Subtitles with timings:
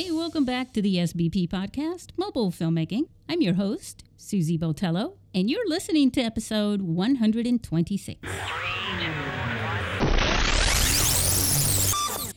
[0.00, 3.02] Hey, welcome back to the SBP podcast, Mobile Filmmaking.
[3.28, 8.26] I'm your host, Susy Botello, and you're listening to episode 126.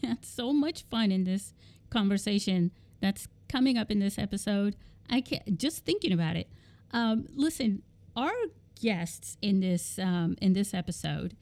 [0.04, 1.54] Had so much fun in this
[1.90, 4.76] conversation that's coming up in this episode.
[5.10, 6.50] I can't just thinking about it.
[6.92, 7.82] Um, listen,
[8.18, 8.34] our
[8.82, 11.38] guests in this um, in this episode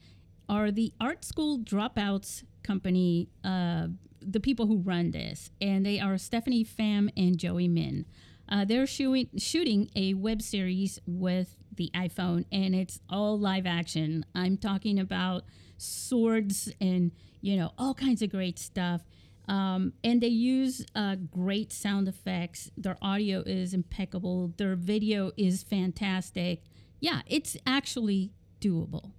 [0.48, 3.88] are the art school dropouts company, uh,
[4.26, 8.06] the people who run this, and they are Stephanie Pham and Joey Min.
[8.48, 14.24] Uh, they're shooting shooting a web series with the iPhone, and it's all live action.
[14.34, 15.44] I'm talking about
[15.78, 19.02] swords and you know all kinds of great stuff.
[19.48, 22.70] Um, and they use uh, great sound effects.
[22.76, 24.54] Their audio is impeccable.
[24.56, 26.62] Their video is fantastic.
[27.00, 28.30] Yeah, it's actually
[28.60, 29.10] doable.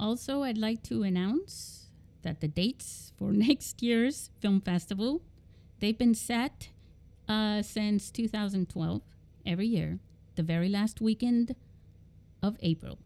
[0.00, 1.83] Also, I'd like to announce
[2.24, 5.22] that the dates for next year's film festival
[5.80, 6.68] they've been set
[7.28, 9.02] uh, since 2012
[9.46, 9.98] every year,
[10.36, 11.54] the very last weekend
[12.42, 12.98] of April.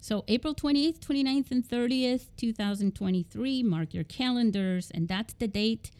[0.00, 5.90] So April 28th, 29th, and 30th, 2023, mark your calendars, and that's the date.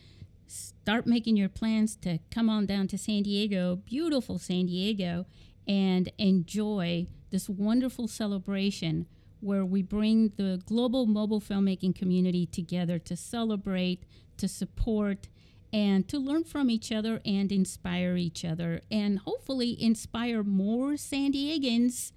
[0.46, 5.26] Start making your plans to come on down to San Diego, beautiful San Diego,
[5.68, 9.06] and enjoy this wonderful celebration
[9.40, 14.04] where we bring the global mobile filmmaking community together to celebrate,
[14.36, 15.28] to support,
[15.72, 21.32] and to learn from each other and inspire each other, and hopefully inspire more San
[21.32, 22.12] Diegans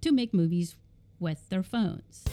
[0.00, 0.76] to make movies
[1.18, 2.24] with their phones.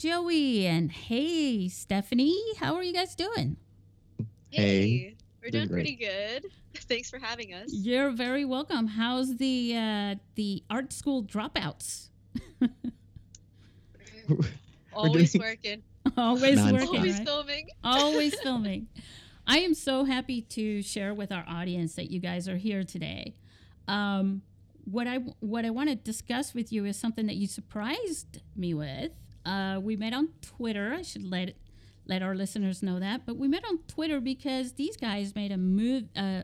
[0.00, 2.42] Joey, and hey, Stephanie.
[2.56, 3.58] How are you guys doing?
[4.48, 6.46] Hey, we're doing doing pretty good.
[6.74, 7.70] Thanks for having us.
[7.70, 8.86] You're very welcome.
[8.86, 12.08] How's the uh, the art school dropouts?
[14.94, 15.82] Always working.
[16.16, 16.72] Always Nonstop.
[16.72, 17.26] working, Always right?
[17.26, 17.68] filming.
[17.84, 18.86] always filming.
[19.46, 23.34] I am so happy to share with our audience that you guys are here today.
[23.86, 24.40] Um,
[24.90, 28.72] what I what I want to discuss with you is something that you surprised me
[28.72, 29.12] with.
[29.44, 30.92] Uh, we met on Twitter.
[30.96, 31.54] I should let
[32.06, 35.56] let our listeners know that, but we met on Twitter because these guys made a
[35.56, 36.42] move, uh,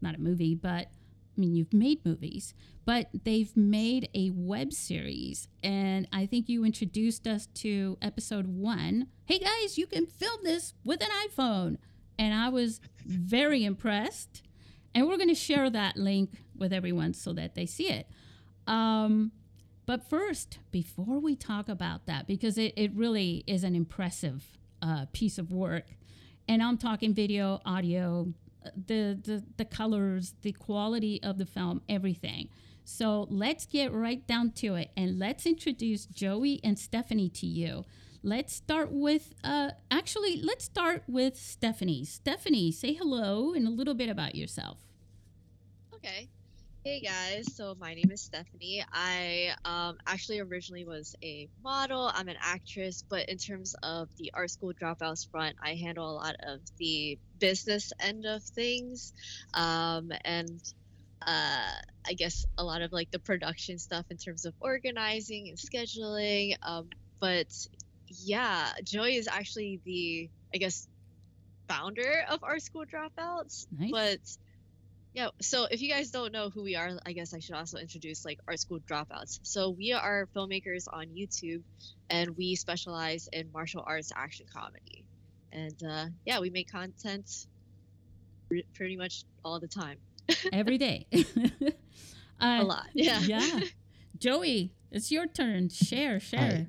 [0.00, 2.54] not a movie, but I mean you've made movies,
[2.84, 9.08] but they've made a web series, and I think you introduced us to episode one.
[9.26, 11.76] Hey guys, you can film this with an iPhone,
[12.18, 14.42] and I was very impressed.
[14.94, 18.08] And we're going to share that link with everyone so that they see it.
[18.66, 19.30] Um,
[19.86, 24.44] but first, before we talk about that, because it, it really is an impressive
[24.82, 25.84] uh, piece of work,
[26.48, 32.48] and I'm talking video, audio, the, the the colors, the quality of the film, everything.
[32.84, 37.84] So let's get right down to it, and let's introduce Joey and Stephanie to you.
[38.22, 42.04] Let's start with uh, actually, let's start with Stephanie.
[42.04, 44.78] Stephanie, say hello and a little bit about yourself.
[45.94, 46.28] Okay.
[46.86, 48.84] Hey guys, so my name is Stephanie.
[48.92, 52.12] I um, actually originally was a model.
[52.14, 56.14] I'm an actress, but in terms of the art school dropouts front, I handle a
[56.14, 59.12] lot of the business end of things,
[59.52, 60.62] um, and
[61.26, 61.72] uh,
[62.06, 66.54] I guess a lot of like the production stuff in terms of organizing and scheduling.
[66.62, 66.88] Um,
[67.20, 67.48] but
[68.08, 70.86] yeah, Joey is actually the I guess
[71.68, 73.90] founder of art school dropouts, Nice.
[73.90, 74.20] but
[75.16, 77.78] yeah, so if you guys don't know who we are, I guess I should also
[77.78, 79.40] introduce like Art School Dropouts.
[79.44, 81.62] So we are filmmakers on YouTube,
[82.10, 85.06] and we specialize in martial arts action comedy.
[85.52, 87.46] And uh, yeah, we make content
[88.50, 89.96] re- pretty much all the time,
[90.52, 91.06] every day.
[92.38, 92.88] a uh, lot.
[92.92, 93.20] Yeah.
[93.20, 93.60] yeah.
[94.18, 95.70] Joey, it's your turn.
[95.70, 96.66] Share, share.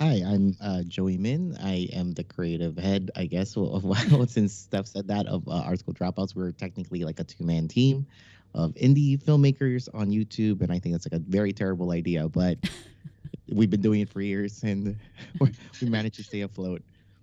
[0.00, 1.56] Hi, I'm uh, Joey Min.
[1.60, 5.62] I am the creative head, I guess, of well, since Steph said that of uh,
[5.62, 6.36] Art School Dropouts.
[6.36, 8.06] We're technically like a two man team
[8.54, 12.58] of indie filmmakers on YouTube, and I think that's like a very terrible idea, but
[13.52, 14.96] we've been doing it for years, and
[15.40, 16.80] we managed to stay afloat.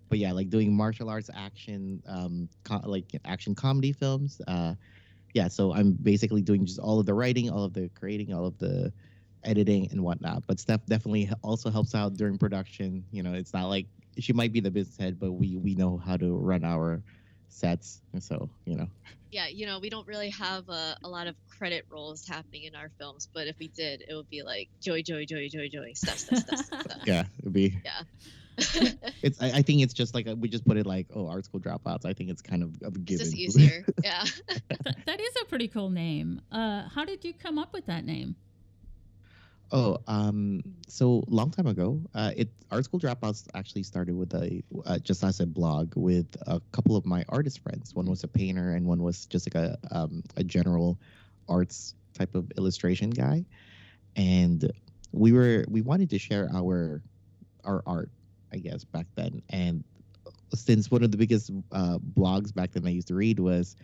[0.09, 4.41] But yeah, like doing martial arts action, um, co- like action comedy films.
[4.49, 4.75] Uh,
[5.33, 8.45] yeah, so I'm basically doing just all of the writing, all of the creating, all
[8.45, 8.91] of the
[9.45, 10.43] editing and whatnot.
[10.47, 13.05] But Steph definitely also helps out during production.
[13.11, 13.87] You know, it's not like
[14.19, 17.01] she might be the business head, but we we know how to run our
[17.49, 18.01] sets.
[18.13, 18.87] And so you know,
[19.31, 22.75] yeah, you know, we don't really have a, a lot of credit rolls happening in
[22.75, 25.93] our films, but if we did, it would be like Joey, Joey, Joey, Joey, Joey,
[25.93, 26.97] Steph, Steph, Steph, Steph, Steph.
[27.05, 28.01] yeah, it'd be Yeah.
[29.21, 31.59] it's I, I think it's just like we just put it like oh art school
[31.59, 32.05] dropouts.
[32.05, 33.85] I think it's kind of a it's just easier.
[34.03, 34.23] Yeah.
[34.23, 34.61] Th-
[35.05, 36.39] that is a pretty cool name.
[36.51, 38.35] Uh, how did you come up with that name?
[39.71, 44.63] Oh, um, so long time ago, uh, it art school dropouts actually started with a
[44.85, 47.93] uh, just as a blog with a couple of my artist friends.
[47.95, 50.99] One was a painter, and one was just like a um, a general
[51.49, 53.45] arts type of illustration guy.
[54.15, 54.71] And
[55.11, 57.01] we were we wanted to share our
[57.63, 58.09] our art,
[58.53, 59.41] I guess back then.
[59.49, 59.83] And
[60.53, 63.75] since one of the biggest uh, blogs back then I used to read was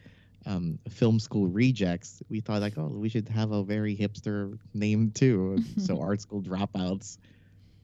[0.45, 5.11] um, film school rejects, we thought like, oh, we should have a very hipster name
[5.11, 5.57] too.
[5.77, 7.17] so art school dropouts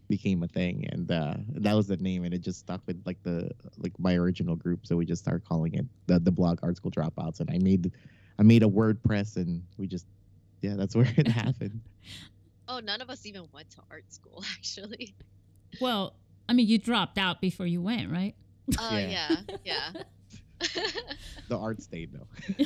[0.10, 3.18] became a thing, and uh, that was the name, and it just stuck with like
[3.24, 4.86] the like my original group.
[4.86, 7.92] So we just started calling it the the blog art school dropouts, and I made
[8.40, 10.06] I made a WordPress, and we just
[10.62, 11.82] yeah, that's where it happened.
[12.68, 15.16] Oh, none of us even went to art school actually.
[15.80, 16.16] Well,
[16.50, 18.36] I mean, you dropped out before you went, right?
[18.80, 19.10] Oh Yeah.
[19.10, 19.92] yeah, yeah.
[20.60, 22.28] The art stayed though.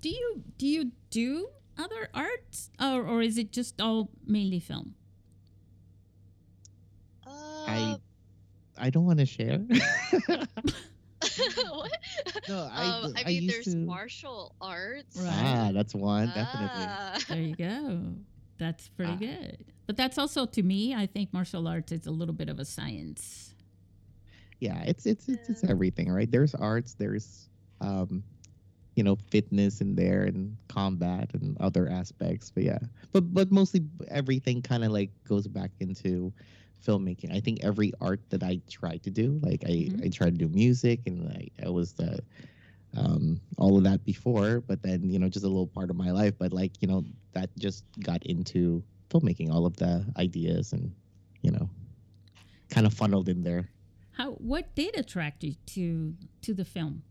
[0.00, 1.48] do you do you do
[1.78, 4.94] other arts, or or is it just all mainly film?
[7.26, 7.96] Uh,
[8.78, 9.58] I don't want to share.
[11.70, 11.90] what?
[12.48, 13.76] no, I um, I I mean, used there's to.
[13.76, 15.16] martial arts.
[15.16, 15.30] Right.
[15.32, 16.84] Ah, that's one definitely.
[16.88, 17.18] Ah.
[17.28, 18.00] There you go.
[18.58, 19.16] That's pretty Ah.
[19.16, 19.64] good.
[19.86, 22.64] But that's also to me, I think martial arts is a little bit of a
[22.64, 23.51] science.
[24.62, 26.30] Yeah it's it's it's, it's everything right?
[26.30, 27.50] There's arts there's
[27.80, 28.24] um
[28.96, 32.78] you know fitness in there and combat and other aspects but yeah.
[33.12, 36.32] But but mostly everything kind of like goes back into
[36.84, 37.34] filmmaking.
[37.34, 40.04] I think every art that i try to do like i Mhm.
[40.04, 42.20] i try to do music and i, I was the
[42.96, 46.10] um all of that before but then you know just a little part of my
[46.10, 50.94] life but like you know that just got into filmmaking all of the ideas and
[51.42, 51.70] you know
[52.70, 53.70] kind of funneled in there
[54.12, 57.02] How what did attract you to to the film,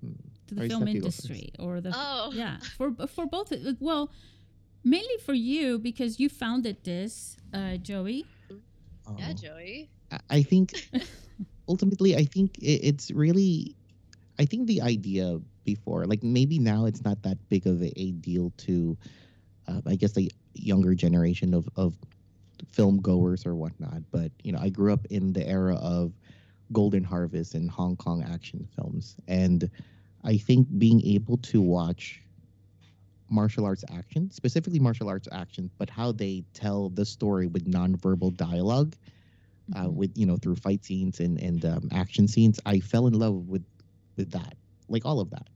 [0.00, 0.12] Hmm.
[0.48, 2.32] to the Or film Steph, you go industry, or the Oh.
[2.34, 3.52] yeah for for both?
[3.80, 4.10] Well,
[4.84, 8.24] mainly for you because you founded this, uh, Joey.
[9.18, 9.34] Yeah, Oh.
[9.34, 9.90] Joey.
[10.10, 10.72] I- I think
[11.68, 13.74] ultimately, I think it's really,
[14.38, 18.12] I think the idea before, like maybe now it's not that big of a, a
[18.12, 18.96] deal to,
[19.68, 21.96] uh, I guess the younger generation of of
[22.74, 24.10] film goers or whatnot.
[24.12, 26.20] But you know, I grew up in the era of
[26.72, 29.70] Golden Harvest and Hong Kong action films, and
[30.24, 32.22] I think being able to watch
[33.30, 38.36] martial arts action, specifically martial arts action, but how they tell the story with nonverbal
[38.36, 38.96] dialogue
[39.76, 39.94] uh, Mhm.
[39.94, 42.60] with you know through fight scenes and and um, action scenes.
[42.66, 43.64] I fell in love with
[44.16, 44.56] with that,
[44.88, 45.48] like all of that,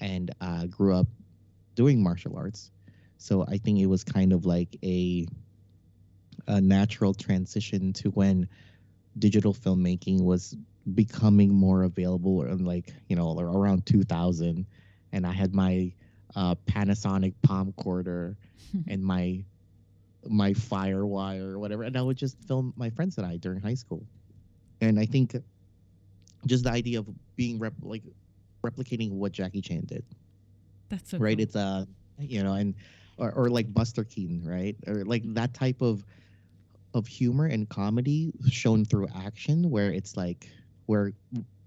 [0.00, 1.08] and uh, grew up
[1.74, 2.72] doing martial arts.
[3.18, 5.26] So I think it was kind of like a
[6.46, 8.48] a natural transition to when
[9.18, 10.56] digital filmmaking was
[10.94, 14.66] becoming more available and like you know around 2000
[15.12, 15.90] and i had my
[16.36, 18.36] uh, panasonic Palmcorder
[18.88, 19.42] and my
[20.26, 23.74] my firewire or whatever and i would just film my friends and i during high
[23.74, 24.06] school.
[24.80, 25.36] And i think
[26.46, 28.02] just the idea of being rep- like
[28.64, 30.04] replicating what jackie chan did.
[30.90, 31.36] That's so right?
[31.36, 31.42] cool.
[31.42, 31.84] it's uh
[32.18, 32.74] you know and
[33.16, 34.76] or, or like buster keaton right?
[34.86, 36.04] Or like that type of
[36.94, 40.48] of humor and comedy shown through action where it's like
[40.86, 41.12] where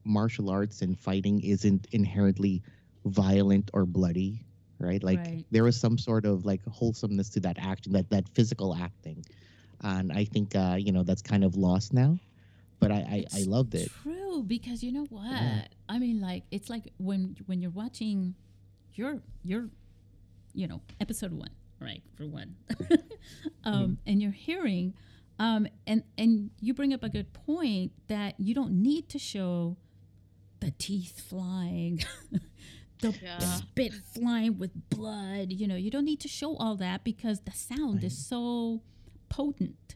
[0.05, 2.63] martial arts and fighting isn't inherently
[3.05, 4.46] violent or bloody
[4.79, 5.46] right like Right.
[5.51, 9.24] there was some sort of like wholesomeness to that action that that physical acting
[9.81, 12.19] and i think uh you know that's kind of lost now
[12.79, 15.25] but i i, I loved it True, because you know what?
[15.31, 15.62] Yeah.
[15.89, 18.36] I mean, like it's like when when you're watching
[18.93, 19.69] your your
[20.53, 22.01] you know episode one, right?
[22.15, 22.55] For one,
[23.63, 23.93] um, Mm-hmm.
[24.05, 24.93] and you're hearing,
[25.39, 29.77] um, and and you bring up a good point that you don't need to show
[30.60, 32.03] the teeth flying.
[33.00, 33.38] The Yeah.
[33.38, 37.51] spit flying with blood, you know, you don't need to show all that because the
[37.51, 38.82] sound is so
[39.29, 39.94] potent.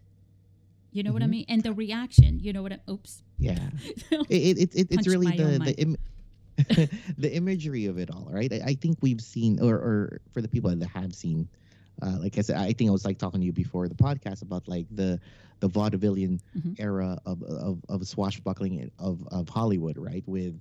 [0.91, 1.29] You know what I Mhm.
[1.31, 1.45] mean?
[1.49, 3.23] And the reaction, you know what I, oops.
[3.39, 3.71] yeah
[4.29, 5.73] it, it, it, it's really the the.
[5.81, 5.97] Im-
[7.17, 10.47] the imagery of it all right I, I think we've seen or, or for the
[10.47, 11.47] people that have seen
[12.01, 14.41] uh, like i said i think i was like talking to you before the podcast
[14.41, 15.19] about like the
[15.59, 16.75] the vaudevillian Mhm.
[16.79, 20.59] era of, of of swashbuckling of of hollywood right with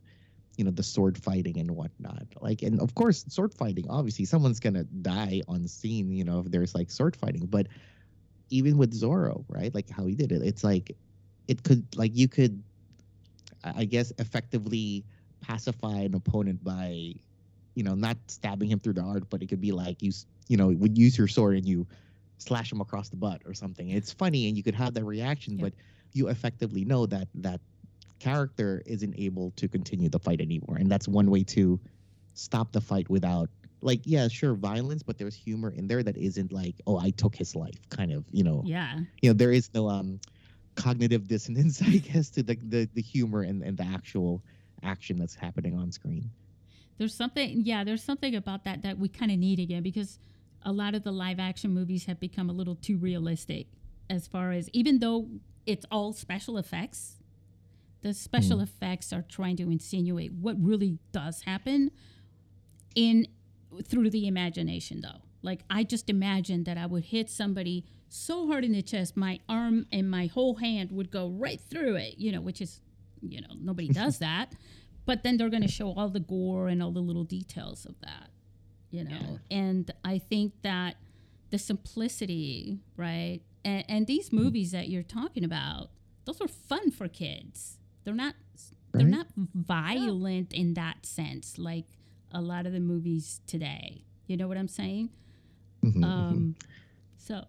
[0.56, 4.60] you know the sword fighting and whatnot like and of course sword fighting obviously someone's
[4.60, 7.66] gonna die on scene you know if there's like sword fighting but
[8.50, 9.74] even with Zorro, right?
[9.74, 10.96] Like how he did it, it's like
[11.48, 12.62] it could like you could,
[13.62, 15.04] I guess, effectively
[15.40, 17.14] pacify an opponent by,
[17.74, 20.12] you know, not stabbing him through the heart, but it could be like you,
[20.50, 21.86] you know, would use your sword and you
[22.38, 23.88] slash him across the butt or something.
[23.90, 25.66] It's funny and you could have that reaction, Yeah.
[25.66, 25.74] but
[26.12, 27.60] you effectively know that that
[28.18, 30.76] character isn't able to continue the fight anymore.
[30.76, 31.78] And that's one way to
[32.34, 33.48] stop the fight without
[33.82, 37.34] like yeah, sure, violence, but there's humor in there that isn't like, oh, I took
[37.36, 38.62] his life kind of, you know.
[38.66, 38.98] Yeah.
[39.22, 40.18] You know, there is no um
[40.74, 44.42] cognitive dissonance, I guess, to the the, the humor and, and the actual
[44.82, 46.28] action that's happening on screen.
[46.98, 50.18] There's something, yeah, there's something about that that we kind of need again because
[50.62, 53.66] a lot of the live action movies have become a little too realistic
[54.08, 55.28] as far as even though
[55.66, 57.18] it's all special effects,
[58.02, 58.62] the special Mm.
[58.64, 61.90] effects are trying to insinuate what really does happen
[62.94, 63.26] in
[63.84, 65.22] through the imagination though.
[65.42, 69.38] Like I just imagined that I would hit somebody so hard in the chest, my
[69.48, 72.80] arm and my whole hand would go right through it, you know, which is,
[73.22, 74.54] you know, nobody does that.
[75.06, 77.94] But then they're going to show all the gore and all the little details of
[78.00, 78.29] that,
[78.90, 79.38] you know.
[79.50, 80.96] And I think that
[81.50, 83.40] the simplicity, right?
[83.64, 85.90] And, and these movies that you're talking about,
[86.24, 87.78] those are fun for kids.
[88.04, 88.34] They're not
[88.92, 89.10] they're Right.
[89.18, 91.86] not violent in that sense like
[92.32, 94.02] a lot of the movies today.
[94.26, 95.10] You know what I'm saying?
[95.84, 96.04] Mhm, mhm.
[96.04, 96.54] Um
[97.16, 97.44] so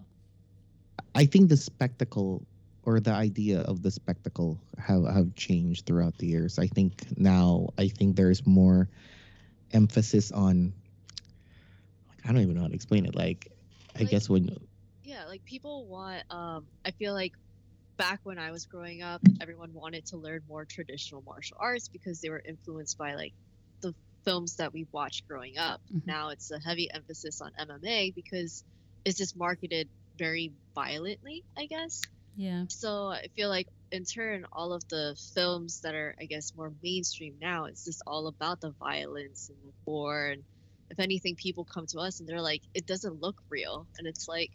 [1.16, 2.46] I think the spectacle
[2.84, 6.58] or the idea of the spectacle have, have changed throughout the years.
[6.60, 8.88] I think now I think there's more
[9.72, 10.74] emphasis on
[12.26, 13.16] I don't even know how to explain it.
[13.16, 13.52] Like
[13.96, 14.56] I Like- guess when
[15.04, 17.34] yeah like people want um i feel like
[17.98, 22.22] back when i was growing up everyone wanted to learn more traditional martial arts because
[22.22, 23.34] they were influenced by like
[23.82, 26.06] the films that we watched growing up Mhm.
[26.06, 28.64] now it's a heavy emphasis on mma because
[29.04, 32.02] it's just marketed very violently i guess
[32.36, 32.66] yeah.
[32.70, 36.72] so i feel like in turn all of the films that are i guess more
[36.84, 40.44] mainstream now it's just all about the violence and the gore and
[40.92, 44.28] if anything people come to us and they're like it doesn't look real and it's
[44.28, 44.52] like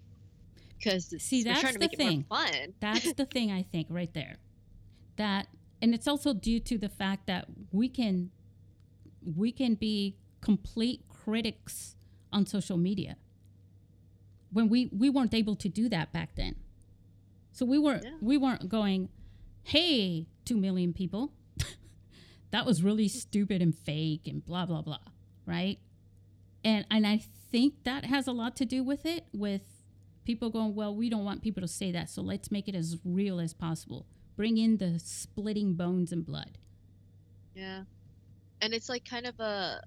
[0.79, 2.25] because See, that's trying to the make thing.
[2.29, 4.37] fun That's the thing I think right there.
[5.17, 5.49] That
[5.83, 8.31] and it's also due to the fact that we can
[9.37, 11.97] we can be complete critics
[12.33, 13.17] on social media.
[14.53, 16.57] When we we weren't able to do that back then.
[17.53, 18.11] So we weren't Yeah.
[18.21, 19.09] we weren't going,
[19.63, 21.33] "Hey, 2 million people.
[22.51, 24.99] that was really stupid and fake and blah blah blah."
[25.47, 25.79] Right?
[26.67, 29.63] And and I think that has a lot to do with it with
[30.25, 32.99] people going, well, we don't want people to say that, so let's make it as
[33.05, 34.05] real as possible.
[34.37, 36.59] Bring in the splitting bones and blood.
[37.55, 37.83] yeah
[38.61, 39.81] and it's like kind of a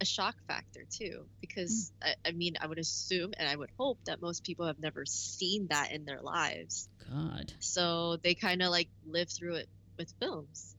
[0.00, 2.08] a shock factor too because Hmm.
[2.08, 5.04] I, I mean i would assume and i would hope that most people have never
[5.06, 7.52] seen that in their lives God.
[7.60, 10.73] so they kind of like live through it with films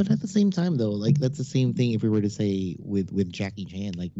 [0.00, 2.30] but at the same time though, like that's the same thing if we were to
[2.30, 4.12] say with with Jackie Chan, like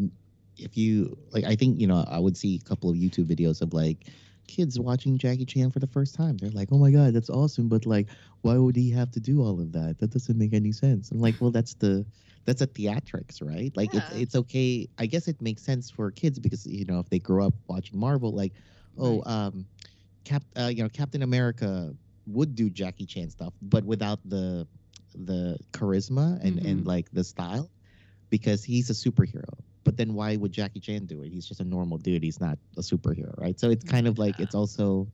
[0.55, 3.63] if you like I think, you know, I would see a couple of YouTube videos
[3.63, 4.07] of like
[4.47, 6.37] kids watching Jackie Chan for the first time.
[6.37, 8.09] They're like, "Oh my god, that's awesome," but like
[8.41, 9.97] why would he have to do all of that?
[9.97, 11.09] That doesn't make any sense.
[11.09, 12.05] I'm like, "Well, that's the
[12.45, 13.75] that's a theatrics, right?
[13.75, 14.17] Like it's Yeah.
[14.21, 14.87] it's okay.
[14.99, 17.99] I guess it makes sense for kids because you know, if they grow up watching
[17.99, 18.53] Marvel like,
[18.99, 19.65] "Oh, um
[20.25, 21.95] Cap uh, you know, Captain America
[22.27, 24.67] would do Jackie Chan stuff, but without the
[25.15, 26.87] the charisma and and Mhm.
[26.87, 27.71] like the style
[28.29, 29.49] because he's a superhero.
[29.83, 31.29] But then why would Jackie Chan do it?
[31.29, 32.23] He's just a normal dude.
[32.23, 33.59] He's not a superhero, right?
[33.59, 35.09] So it's kind of like it's also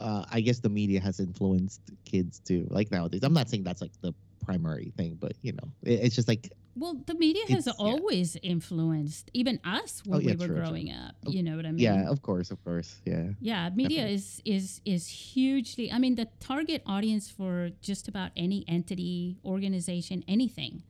[0.00, 2.66] uh, I guess the media has influenced kids too.
[2.70, 6.14] Like nowadays, I'm not saying that's like the primary thing, but you know, it, it's
[6.16, 7.84] just like Well, the media has It's- yeah.
[7.84, 10.64] always influenced even us when Oh, yeah, we were true, true.
[10.64, 11.14] growing up.
[11.26, 11.80] Oh, You know what I mean?
[11.84, 13.32] yeah, of course, of course, yeah.
[13.40, 14.14] Yeah, media Definitely.
[14.14, 15.92] is is is hugely.
[15.92, 20.82] I mean, the target audience for just about any entity, organization, anything.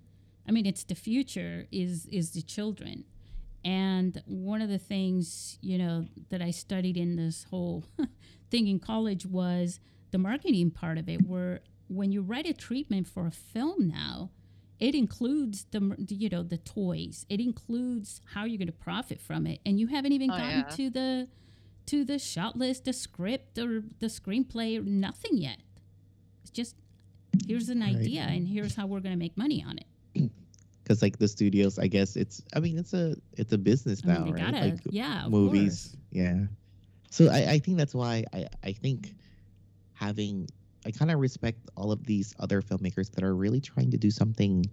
[0.47, 3.05] I mean, it's the future is is the children.
[3.65, 7.85] And one of the things, you know, that I studied in this whole
[8.51, 9.79] thing in college was
[10.11, 14.31] the marketing part of it where when you write a treatment for a film now,
[14.89, 17.25] it includes the you know the toys.
[17.29, 20.59] It includes how you're going to profit from it, and you haven't even Oh, gotten
[20.59, 20.77] yeah.
[20.79, 21.29] to the
[21.87, 25.59] to the shot list, the script, or the screenplay, or nothing yet.
[26.43, 26.75] It's just
[27.47, 27.95] here's an Right.
[27.97, 29.87] idea, and here's how we're going to make money on it.
[30.83, 32.43] Because like the studios, I guess it's.
[32.57, 34.53] I mean, it's a it's a business I mean, now, they right?
[34.53, 35.97] gotta, like yeah, of movies.
[36.11, 36.47] Yeah.
[37.11, 39.15] So I, I think that's why I, I think
[39.93, 40.49] having
[40.87, 44.11] I kind of respect all of these other filmmakers that are really trying to do
[44.11, 44.65] something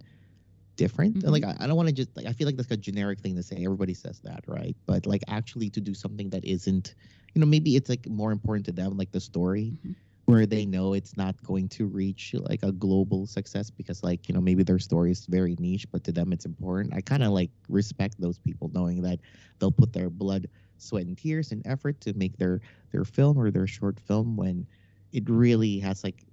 [0.76, 1.22] different.
[1.22, 3.20] And, Like I, I don't want to just like I feel like that's a generic
[3.20, 3.64] thing to say.
[3.64, 4.76] Everybody says that, right?
[4.86, 6.94] But like actually to do something that isn't,
[7.34, 9.76] you know, maybe it's like more important to them, like the story.
[9.82, 9.94] Mhm.
[10.26, 14.34] Where they know it's not going to reach like a global success because, like, you
[14.34, 16.94] know, maybe their story is very niche, but to them it's important.
[16.94, 19.18] I kind of like respect those people knowing that
[19.58, 20.46] they'll put their blood,
[20.78, 22.60] sweat and tears and effort to make their
[22.92, 24.68] their film or their short film when
[25.12, 26.24] it really has like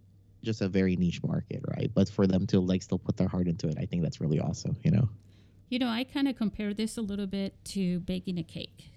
[0.44, 1.92] just a very niche market, right?
[1.94, 4.40] But for them to like still put their heart into it, I think that's really
[4.40, 5.10] awesome, you know.
[5.70, 8.92] You know, I kind of compare this a little bit to baking a cake.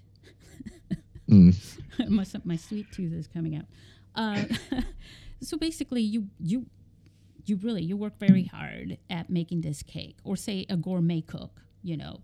[1.29, 1.55] Mm.
[2.09, 3.65] my, my sweet tooth is coming out.
[4.15, 4.43] Uh,
[5.41, 6.65] so basically, you you
[7.45, 11.61] you really you work very hard at making this cake, or say a gourmet cook.
[11.83, 12.21] You know,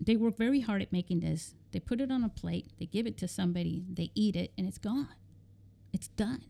[0.00, 1.54] they work very hard at making this.
[1.72, 4.66] They put it on a plate, they give it to somebody, they eat it, and
[4.66, 5.08] it's gone.
[5.92, 6.44] It's done.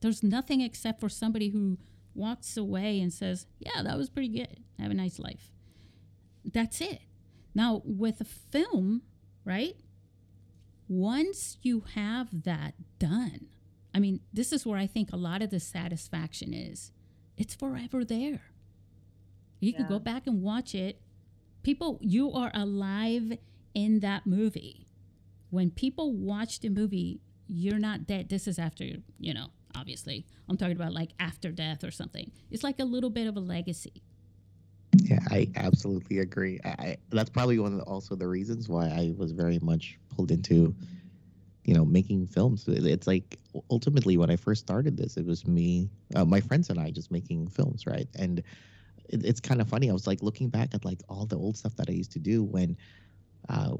[0.00, 1.78] There's nothing except for somebody who
[2.14, 4.64] walks away and says, "Yeah, that was pretty good.
[4.78, 5.50] Have a nice life."
[6.44, 7.02] That's it.
[7.54, 9.02] Now with a film,
[9.44, 9.76] right?
[10.90, 13.46] once you have that done,
[13.94, 16.90] I mean, this is where I think a lot of the satisfaction is.
[17.36, 18.42] It's forever there.
[19.60, 21.00] You can go back and watch it.
[21.62, 23.38] People, you are alive
[23.72, 24.88] in that movie.
[25.50, 28.28] When people watch the movie, you're not dead.
[28.28, 28.84] This is after,
[29.18, 30.26] you know, obviously.
[30.48, 32.30] I'm talking about like after death or something.
[32.50, 34.02] It's like a little bit of a legacy.
[34.96, 36.60] Yeah, I absolutely agree.
[36.64, 40.30] I, that's probably one of the, also the reasons why I was very much pulled
[40.30, 40.74] into,
[41.64, 42.64] you know, making films.
[42.66, 43.38] It's like
[43.70, 47.10] ultimately when I first started this, it was me, uh, my friends, and I just
[47.10, 48.08] making films, right?
[48.18, 48.40] And
[49.08, 49.90] it, it's kind of funny.
[49.90, 52.18] I was like looking back at like all the old stuff that I used to
[52.18, 52.76] do when.
[53.48, 53.76] Uh,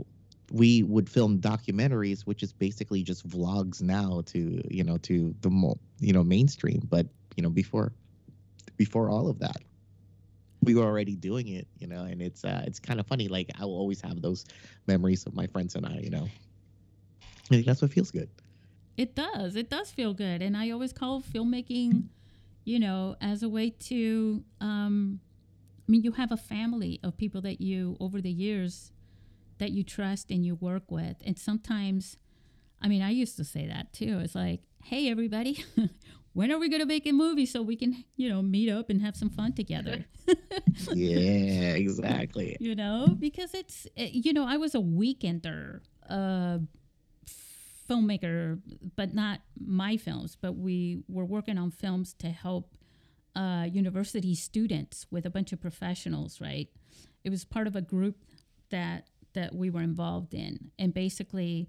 [0.50, 5.75] we would film documentaries, which is basically just vlogs now to you know to the
[6.00, 6.83] you know mainstream.
[6.88, 7.92] But you know before
[8.76, 9.62] before all of that,
[10.62, 13.28] we were already doing it, you know, and it's uh, it's kind of funny.
[13.28, 14.45] Like I will always have those
[14.87, 16.28] memories of my friends and I, you know.
[17.23, 18.28] I think that's what feels good.
[18.97, 19.57] It does.
[19.57, 20.42] It does feel good.
[20.42, 22.04] And I always call filmmaking,
[22.64, 25.21] you know, as a way to, um,
[25.88, 28.92] I mean, you have a family of people that you, over the years,
[29.61, 31.17] that you trust and you work with.
[31.25, 32.17] And sometimes,
[32.83, 34.19] I mean, I used to say that too.
[34.25, 35.65] It's like, hey, everybody,
[36.32, 38.91] when are we going to make a movie so we can, you know, meet up
[38.91, 40.04] and have some fun together?
[40.95, 42.56] Yeah, exactly.
[42.61, 46.58] you know because it's eh, you know i was a weekender uh
[47.89, 48.61] filmmaker
[48.97, 52.76] but not my films but we were working on films to help
[53.37, 56.69] uh university students with a bunch of professionals right
[57.25, 58.17] it was part of a group
[58.71, 60.71] that that we were involved in.
[60.78, 61.69] And basically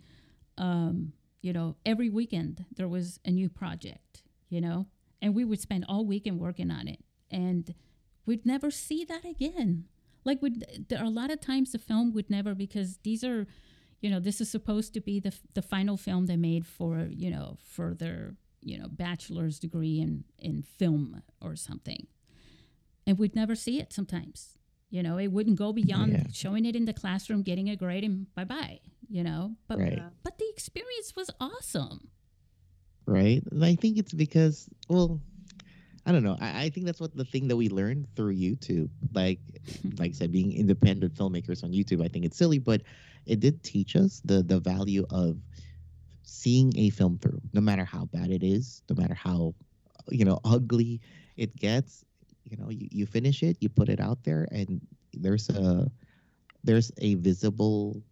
[0.57, 4.85] um you know every weekend there was a new project you know
[5.21, 6.99] and we would spend all weekend working on it.
[7.29, 7.73] And
[8.25, 9.85] we'd never see that again.
[10.25, 13.47] Like would there are a lot of times the film would never because these are
[14.01, 17.29] you know this is supposed to be the the final film they made for you
[17.29, 22.07] know for their you know bachelor's degree in in film or something.
[23.07, 24.57] And we'd never see it sometimes
[24.91, 26.23] you know it wouldn't go beyond Yeah.
[26.31, 30.03] showing it in the classroom getting a grade and bye bye you know but Right.
[30.23, 32.09] But the experience was awesome
[33.07, 33.41] right?
[33.51, 35.19] And I think it's because, well,
[36.05, 36.37] I don't know.
[36.39, 38.89] I, I think that's what the thing that we learned through YouTube.
[39.13, 39.39] Like,
[39.97, 42.81] like I said, being independent filmmakers on YouTube, I think it's silly, but
[43.25, 45.37] it did teach us the the value of
[46.23, 49.53] seeing a film through, no matter how bad it is, no matter how
[50.09, 51.01] you know ugly
[51.37, 52.05] it gets.
[52.51, 54.81] You know, you, you finish it, you put it out there, and
[55.13, 55.89] there's a
[56.63, 58.03] there's a visible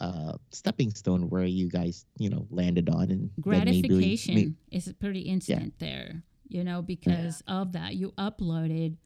[0.00, 4.90] uh stepping stone where you guys you know landed on and then maybe- gratification is
[5.00, 8.96] pretty instant there you know because of that you uploaded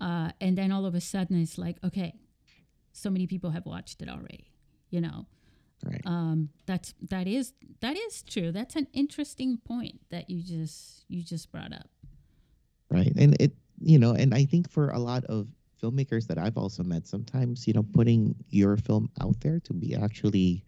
[0.00, 2.18] uh, and then all of a sudden it's like okay
[2.92, 4.50] so many people have watched it already
[4.90, 5.26] you know?
[5.84, 6.02] Right.
[6.04, 8.50] Um, that's that is that is true.
[8.50, 11.88] That's an interesting point that you just you just brought up.
[12.90, 15.48] Right and it you know and i think for a lot of
[15.82, 19.94] filmmakers that i've also met sometimes you know putting your film out there to be
[19.94, 20.64] actually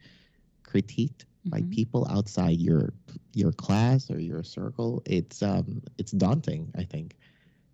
[0.64, 1.70] critiqued by Mhm.
[1.70, 2.92] people outside your
[3.34, 7.16] your class or your circle it's um it's daunting i think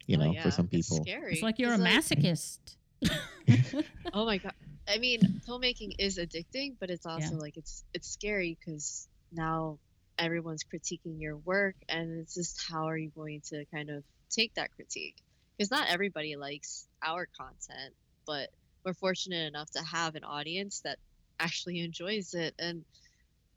[0.07, 1.33] you Oh, know yeah, for some it's people scary.
[1.33, 2.77] it's like you're a 'cause, masochist
[4.15, 4.53] oh my god.
[4.89, 9.79] I mean, filmmaking is addicting, but it's also like it's it's scary because now
[10.19, 14.55] everyone's critiquing your work, and it's just how are you going to kind of take
[14.55, 15.17] that critique?
[15.57, 17.95] Because not everybody likes our content,
[18.27, 18.51] but
[18.85, 20.99] we're fortunate enough to have an audience that
[21.41, 22.85] actually enjoys it, and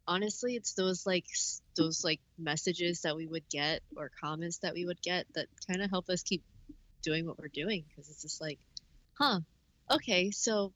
[0.07, 1.25] honestly, it's those like
[1.77, 5.81] those like messages that we would get or comments that we would get that kind
[5.81, 6.43] of help us keep
[7.01, 8.59] doing what we're doing because it's just like,
[9.17, 9.39] huh,
[9.91, 10.73] okay, so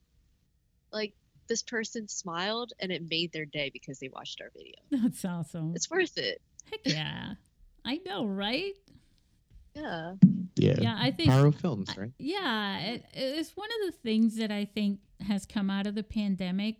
[0.92, 1.12] like
[1.48, 4.76] this person smiled and it made their day because they watched our video.
[5.02, 6.40] that's awesome It's worth it.
[6.70, 7.34] heck yeah
[7.84, 8.72] i know right
[9.74, 10.14] Yeah.
[10.56, 14.36] Yeah, yeah i think power of films right Yeah, it, it's one of the things
[14.36, 16.76] that I think has come out of the pandemic.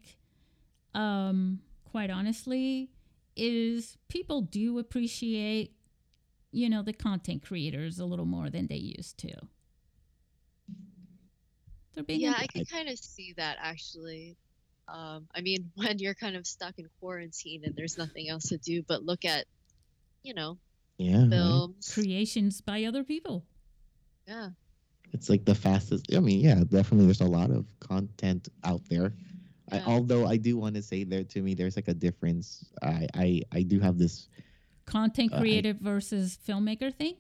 [0.94, 2.90] um, quite honestly,
[3.36, 5.72] is people do appreciate,
[6.52, 9.32] you know, the content creators a little more than they used to.
[11.94, 14.36] They're being Yeah, I can kind of see that actually.
[14.88, 18.58] Um, I mean, when you're kind of stuck in quarantine and there's nothing else to
[18.58, 19.46] do but look at,
[20.22, 20.58] you know,
[20.98, 21.22] Yeah.
[21.22, 21.30] right?
[21.30, 21.90] films.
[21.92, 23.44] creations by other people.
[24.26, 24.50] Yeah.
[25.12, 26.06] It's like the fastest.
[26.14, 27.06] I mean, yeah, definitely.
[27.06, 29.14] There's a lot of content out there.
[29.70, 32.70] I, although I do want to say there to me, there's like a difference.
[32.82, 34.28] I I, I do have this.
[34.86, 37.14] Content Uh, I- versus filmmaker thing.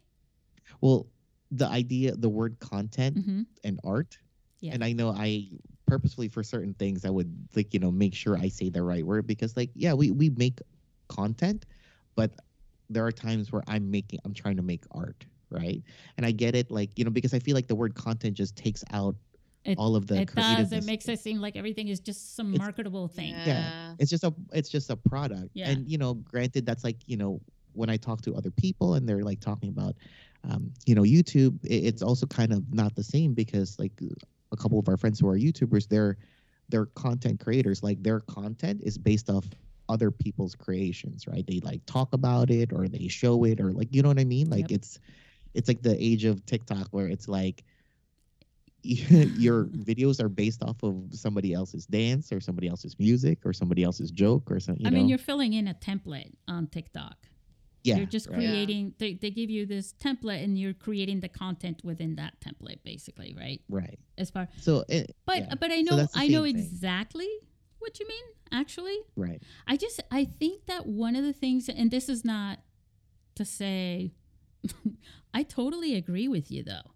[0.80, 1.06] Well,
[1.50, 4.18] the idea, the word content hmm and art,
[4.60, 4.74] Yeah.
[4.74, 5.48] and I know I
[5.86, 9.04] purposefully for certain things I would like you know make sure I say the right
[9.06, 10.60] word because like yeah we we make
[11.08, 11.64] content,
[12.16, 12.32] but
[12.90, 15.82] there are times where I'm making I'm trying to make art right
[16.16, 18.56] and I get it like you know because I feel like the word content just
[18.56, 19.14] takes out
[19.64, 20.72] It- all of the it does.
[20.72, 23.30] It makes it seem like everything is just some It's- marketable thing.
[23.30, 23.94] Yeah.
[23.98, 25.70] it's just a it's just a product Yeah.
[25.70, 27.40] and you know granted that's like you know
[27.72, 29.94] when i talk to other people and they're like talking about
[30.48, 33.92] um, you know youtube i- it's also kind of not the same because like
[34.52, 36.16] a couple of our friends who are youtubers they're
[36.68, 39.44] they're content creators like their content is based off
[39.88, 43.88] other people's creations right they like talk about it or they show it or like
[43.90, 44.78] you know what i mean like Yep.
[44.78, 44.98] it's
[45.54, 47.64] it's like the age of tiktok where it's like
[48.82, 53.82] your videos are based off of somebody else's dance or somebody else's music or somebody
[53.82, 54.86] else's joke or something.
[54.86, 54.98] I know?
[54.98, 57.16] mean, you're filling in a template on TikTok.
[57.82, 58.36] yeah, you're just right.
[58.36, 58.92] creating.
[58.98, 63.34] They, they give you this template, and you're creating the content within that template, basically,
[63.34, 63.62] right?
[63.70, 63.98] right.
[64.18, 66.58] As far, So, it, but yeah, but I know that's the I know thing.
[66.58, 67.28] exactly
[67.78, 68.24] what you mean.
[68.52, 69.40] Actually, right.
[69.66, 72.58] I just I think that one of the things, and this is not
[73.36, 74.12] to say,
[75.34, 76.92] I totally agree with you though,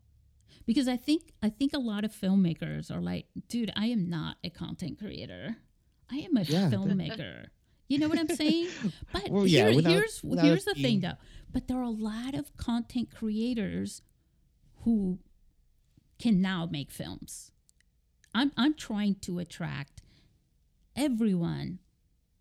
[0.67, 4.37] because I think I think a lot of filmmakers are like, dude, I am not
[4.45, 5.57] a content creator.
[6.11, 6.71] I am a Yeah.
[6.73, 7.47] filmmaker.
[7.89, 8.69] You know what I'm saying?
[9.13, 11.17] But Well, yeah, here- without- here's without here's the thing though.
[11.51, 14.03] But there are a lot of content creators
[14.85, 15.19] who
[16.19, 17.51] can now make films.
[18.35, 20.03] I'm I'm trying to attract
[20.97, 21.79] everyone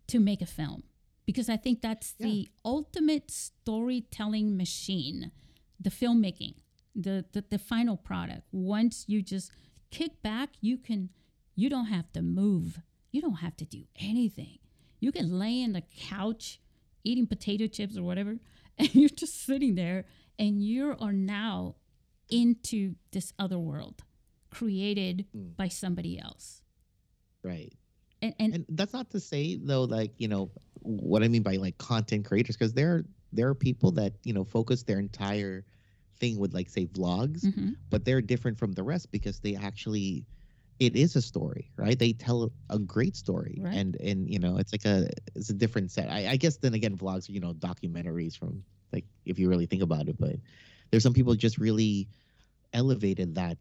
[0.08, 0.82] to make a film
[1.28, 5.30] because I think that's the ultimate storytelling machine,
[5.78, 6.54] the filmmaking,
[6.94, 8.44] the, the the final product.
[8.50, 9.52] Once you just
[9.90, 11.10] kick back, you can
[11.54, 12.80] you don't have to move.
[13.12, 14.58] You don't have to do anything.
[15.00, 16.60] You can lay in the couch
[17.04, 18.38] eating potato chips or whatever,
[18.78, 20.06] and you're just sitting there
[20.38, 21.74] and you are now
[22.30, 24.02] into this other world
[24.50, 25.56] created Mm.
[25.56, 26.62] by somebody else.
[27.42, 27.74] Right.
[28.22, 30.50] And, and, And that's not to say though, like you know,
[30.80, 34.44] what I mean by like content creators, because there there are people that you know
[34.44, 35.64] focus their entire
[36.18, 37.74] thing with like say vlogs, Mhm.
[37.90, 40.26] but they're different from the rest because they actually
[40.78, 43.74] it is a story right they tell a great story Right.
[43.74, 46.74] and and you know it's like a it's a different set I, I guess then
[46.74, 50.36] again vlogs are you know documentaries from like if you really think about it but
[50.90, 52.08] there's some people just really
[52.72, 53.58] elevated that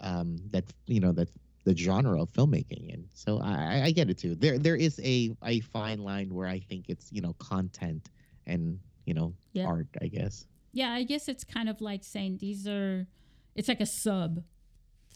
[0.00, 1.28] um that you know that
[1.64, 5.36] the genre of filmmaking and so i I- get it too there there is a
[5.44, 8.08] a fine line where i think it's you know content
[8.46, 9.66] and you know Yeah.
[9.66, 13.04] art i guess yeah, I guess it's kind of like saying these are,
[13.56, 14.44] it's like a sub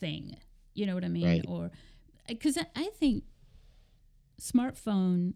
[0.00, 0.36] thing.
[0.74, 1.24] You know what I mean?
[1.28, 1.44] Right.
[1.46, 1.70] Or,
[2.26, 3.22] because I, think
[4.40, 5.34] smartphone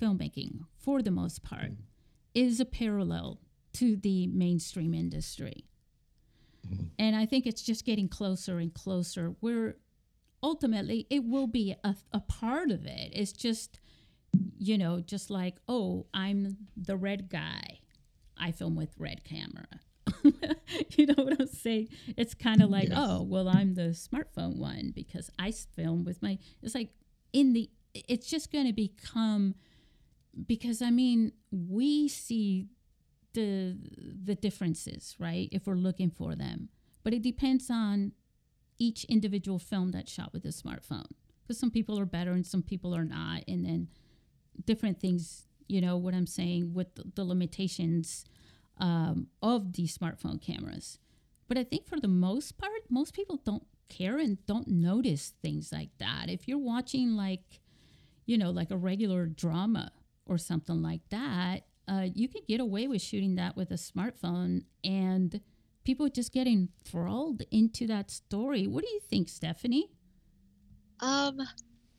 [0.00, 1.76] filmmaking, for the most part, Mm.
[2.34, 3.38] is a parallel
[3.74, 5.64] to the mainstream industry.
[6.66, 6.90] Mhm.
[6.98, 9.76] And I think it's just getting closer and closer where
[10.42, 13.10] ultimately it will be a, a part of it.
[13.12, 13.80] It's just,
[14.58, 17.80] you know, just like, oh, I'm the red guy.
[18.36, 19.66] I film with red camera.
[20.96, 21.88] you know what I'm saying?
[22.16, 22.98] It's kind of like, Yes.
[23.00, 26.38] oh, well, I'm the smartphone one because i film with my.
[26.62, 26.90] It's like
[27.32, 27.70] in the.
[27.94, 29.54] It's just going to become
[30.46, 32.68] because I mean we see
[33.34, 33.76] the
[34.24, 35.48] the differences, right?
[35.52, 36.68] If we're looking for them,
[37.04, 38.12] but it depends on
[38.82, 41.06] each individual film that's shot with a smartphone
[41.42, 43.88] because some people are better and some people are not, and then
[44.64, 45.46] different things.
[45.68, 48.24] You know what I'm saying with the, the limitations
[48.78, 50.98] um, of these smartphone cameras.
[51.48, 55.70] But I think for the most part, most people don't care and don't notice things
[55.72, 56.26] like that.
[56.28, 57.60] If you're watching like,
[58.26, 59.92] you know, like a regular drama
[60.26, 64.64] or something like that, uh, you could get away with shooting that with a smartphone
[64.82, 65.40] and
[65.84, 68.66] people just get enthralled into that story.
[68.66, 69.90] What do you think, Stephanie?
[71.00, 71.40] Um,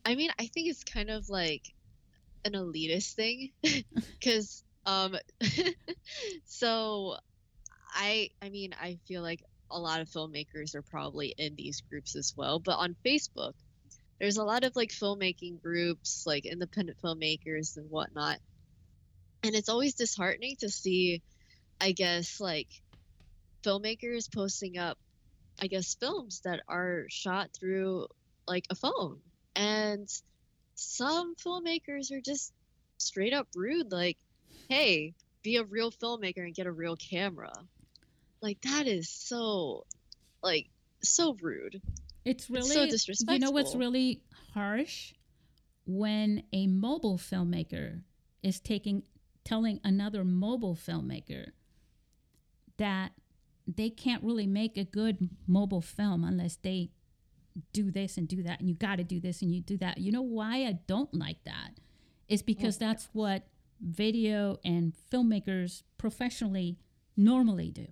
[0.04, 1.72] I mean, I think it's kind of like
[2.44, 3.50] an elitist thing,
[3.94, 5.16] because um,
[6.44, 7.16] so
[7.94, 12.16] I I mean I feel like a lot of filmmakers are probably in these groups
[12.16, 13.54] as well, but on Facebook,
[14.20, 18.38] there's a lot of like filmmaking groups, like independent filmmakers and whatnot.
[19.42, 21.22] And it's always disheartening to see,
[21.80, 22.68] I guess, like
[23.64, 24.98] filmmakers posting up,
[25.60, 28.06] I guess, films that are shot through
[28.46, 29.20] like a phone.
[29.56, 30.08] And
[30.74, 32.52] some filmmakers are just
[32.98, 34.18] straight up rude, like,
[34.68, 37.52] hey, be a real filmmaker and get a real camera.
[38.40, 39.86] Like, that is so,
[40.42, 40.68] like,
[41.02, 41.80] so rude.
[42.24, 43.34] It's really so disrespectful.
[43.34, 44.22] You know what's really
[44.52, 45.14] harsh
[45.86, 48.02] when a mobile filmmaker
[48.42, 49.02] is taking
[49.44, 51.48] telling another mobile filmmaker
[52.78, 53.12] that
[53.66, 56.90] they can't really make a good mobile film unless they
[57.72, 59.98] do this and do that and you got to do this and you do that.
[59.98, 61.70] You know why I don't like that?
[62.28, 63.46] Is because oh, that's what
[63.80, 66.78] video and filmmakers professionally
[67.16, 67.86] normally do.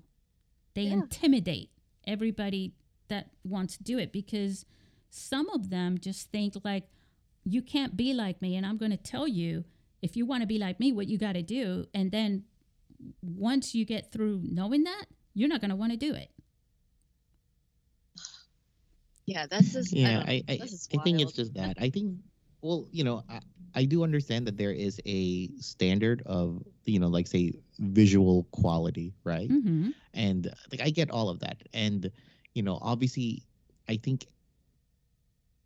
[0.74, 0.94] They yeah.
[0.94, 1.70] intimidate
[2.06, 2.74] everybody
[3.08, 4.64] that wants to do it because
[5.10, 6.84] some of them just think like
[7.44, 9.64] you can't be like me and I'm going to tell you
[10.00, 12.44] if you want to be like me what you got to do and then
[13.20, 16.30] once you get through knowing that you're not going to want to do it.
[19.26, 20.24] Yeah, that's just yeah.
[20.26, 20.58] I I, I,
[20.98, 21.76] I think it's just that.
[21.80, 22.16] I think
[22.60, 23.40] well, you know, I,
[23.74, 29.14] I do understand that there is a standard of you know, like say visual quality,
[29.24, 29.48] right?
[29.48, 29.90] Mm-hmm.
[30.14, 32.10] And like I get all of that, and
[32.54, 33.44] you know, obviously,
[33.88, 34.26] I think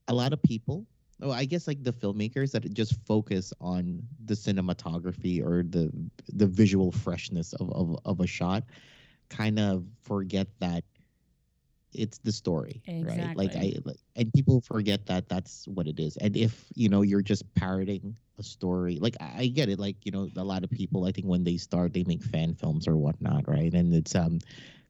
[0.09, 0.87] a lot of people
[1.23, 5.91] oh i guess like the filmmakers that just focus on the cinematography or the
[6.35, 8.65] the visual freshness of of, of a shot
[9.29, 10.85] kind of forget that
[11.93, 13.27] it's the story exactly.
[13.27, 16.89] right like i like, and people forget that that's what it is and if you
[16.89, 20.45] know you're just parroting a story like I, I get it like you know a
[20.45, 23.73] lot of people i think when they start they make fan films or whatnot right
[23.73, 24.41] and it's um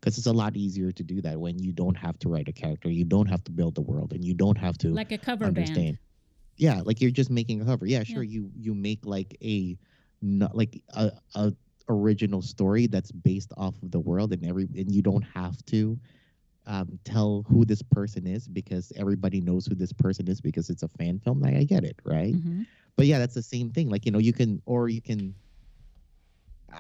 [0.01, 2.53] because it's a lot easier to do that when you don't have to write a
[2.53, 5.19] character, you don't have to build the world, and you don't have to like a
[5.19, 5.75] cover understand.
[5.75, 5.99] band.
[6.57, 7.87] Yeah, like you're just making a cover.
[7.87, 8.23] Yeah, sure.
[8.23, 8.35] Yeah.
[8.35, 9.77] You you make like a
[10.23, 11.53] not like a, a
[11.89, 15.99] original story that's based off of the world, and every and you don't have to
[16.67, 20.83] um, tell who this person is because everybody knows who this person is because it's
[20.83, 21.41] a fan film.
[21.41, 22.35] Like I get it, right?
[22.35, 22.63] Mm-hmm.
[22.97, 23.89] But yeah, that's the same thing.
[23.89, 25.35] Like you know, you can or you can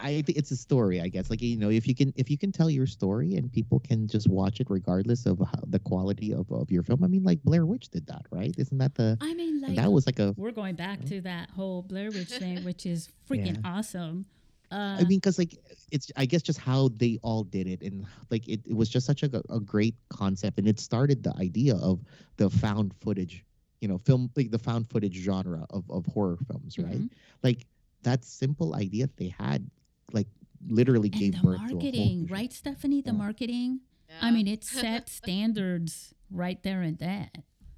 [0.02, 1.30] I think it's a story, I guess.
[1.30, 4.08] Like you know, if you can if you can tell your story and people can
[4.08, 7.04] just watch it regardless of how, the quality of, of your film.
[7.04, 8.54] I mean, like Blair Witch did that, right?
[8.58, 9.16] Isn't that the?
[9.20, 10.34] I mean, like that was like a.
[10.36, 13.70] We're going back to that whole Blair Witch thing, which is freaking yeah.
[13.78, 14.26] awesome.
[14.70, 15.56] Uh, I mean, because like
[15.92, 19.06] it's, I guess just how they all did it, and like it, it was just
[19.06, 22.00] such a, a great concept, and it started the idea of
[22.36, 23.44] the found footage,
[23.80, 26.94] you know, film like the found footage genre of of horror films, right?
[26.94, 27.06] Mm-hmm.
[27.42, 27.66] Like
[28.02, 29.68] that simple idea they had
[30.12, 30.28] like
[30.68, 33.02] literally and gave the birth marketing, to right, Stephanie?
[33.02, 33.16] The yeah.
[33.16, 33.80] marketing.
[34.08, 34.14] Yeah.
[34.22, 37.30] I mean, it set standards right there and then.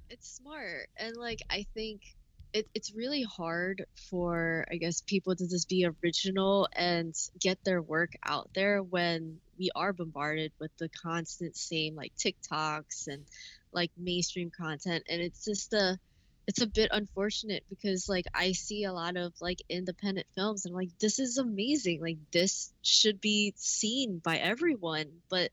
[0.09, 2.15] It's smart, and like I think
[2.53, 7.81] it, it's really hard for I guess people to just be original and get their
[7.81, 13.25] work out there when we are bombarded with the constant same like TikToks and
[13.71, 15.99] like mainstream content, and it's just a
[16.47, 20.73] it's a bit unfortunate because like I see a lot of like independent films and
[20.73, 22.01] I'm like this is amazing.
[22.01, 25.05] Like this should be seen by everyone.
[25.29, 25.51] But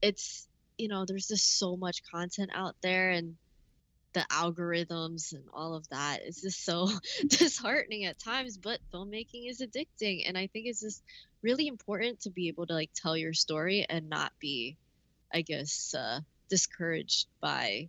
[0.00, 3.36] it's you know there's just so much content out there and
[4.12, 6.88] the algorithms and all of that is just so
[7.26, 11.02] disheartening at times but filmmaking is addicting and I think it's just
[11.42, 14.76] really important to be able to like tell your story and not be
[15.32, 17.88] I guess uh discouraged by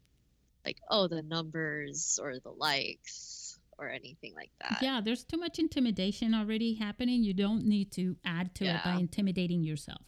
[0.65, 4.79] like oh the numbers or the likes or anything like that.
[4.81, 7.23] Yeah, there's too much intimidation already happening.
[7.23, 8.77] You don't need to add to yeah.
[8.77, 10.01] it by intimidating yourself.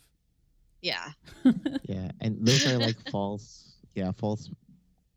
[0.82, 1.12] Yeah.
[1.84, 4.50] yeah, and those are like false, yeah, false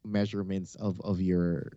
[0.09, 1.73] measurements of of your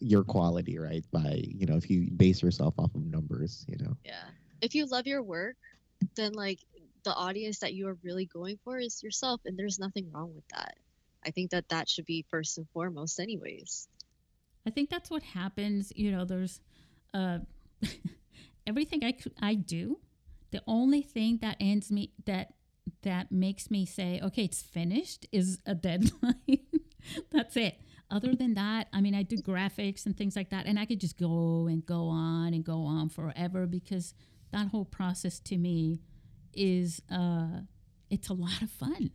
[0.00, 1.04] your quality, right?
[1.12, 3.96] By you know, if you base yourself off of numbers, you know.
[4.04, 4.24] Yeah.
[4.60, 5.56] If you love your work,
[6.16, 6.58] then like
[7.04, 10.46] the audience that you are really going for is yourself, and there's nothing wrong with
[10.48, 10.74] that.
[11.24, 13.88] I think that that should be first and foremost, anyways.
[14.66, 15.92] I think that's what happens.
[15.94, 16.60] You know, there's
[17.14, 17.38] uh,
[18.66, 19.98] everything I I do.
[20.50, 22.54] The only thing that ends me that
[23.02, 26.66] that makes me say, okay, it's finished, is a deadline.
[27.30, 27.80] That's it.
[28.10, 31.00] Other than that, I mean, I do graphics and things like that, and I could
[31.00, 34.14] just go and go on and go on forever because
[34.52, 36.00] that whole process to me
[36.52, 37.60] is uh,
[38.10, 39.10] it's a lot of fun.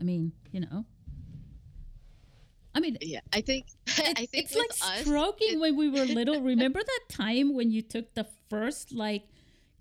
[0.00, 0.86] I mean, you know,
[2.74, 6.04] I mean, yeah, I think I think it's like us, stroking it, when we were
[6.04, 6.40] little.
[6.42, 9.24] Remember that time when you took the first like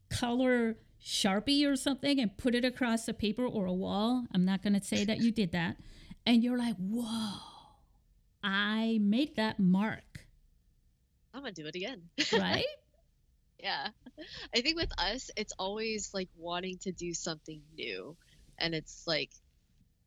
[0.09, 4.25] color sharpie or something and put it across a paper or a wall?
[4.33, 5.77] I'm not going to say that you did that,
[6.25, 7.39] and you're like, whoa,
[8.43, 10.25] I made that mark,
[11.34, 12.10] I'm gonna do it again.
[12.34, 12.65] right?
[13.63, 13.89] Yeah.
[14.55, 18.17] I think with us, it's always like wanting to do something new.
[18.57, 19.29] And it's like,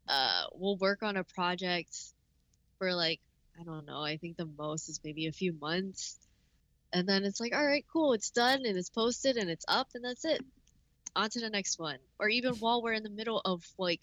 [0.09, 1.97] uh, we'll work on a project
[2.79, 3.21] for like,
[3.59, 6.19] I don't know, I think the most is maybe a few months.
[6.93, 9.89] And then it's like, all right, cool, it's done and it's posted and it's up
[9.95, 10.45] and that's it.
[11.15, 11.99] On to the next one.
[12.19, 14.01] Or even while we're in the middle of like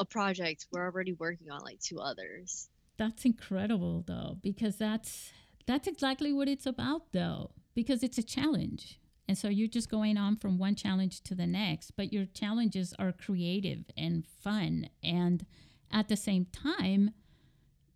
[0.00, 2.68] a project, we're already working on like two others.
[2.96, 5.30] That's incredible though, because that's
[5.66, 8.98] that's exactly what it's about though, because it's a challenge.
[9.28, 12.92] And so you're just going on from one challenge to the next, but your challenges
[12.98, 15.46] are creative and fun and
[15.92, 17.12] at the same time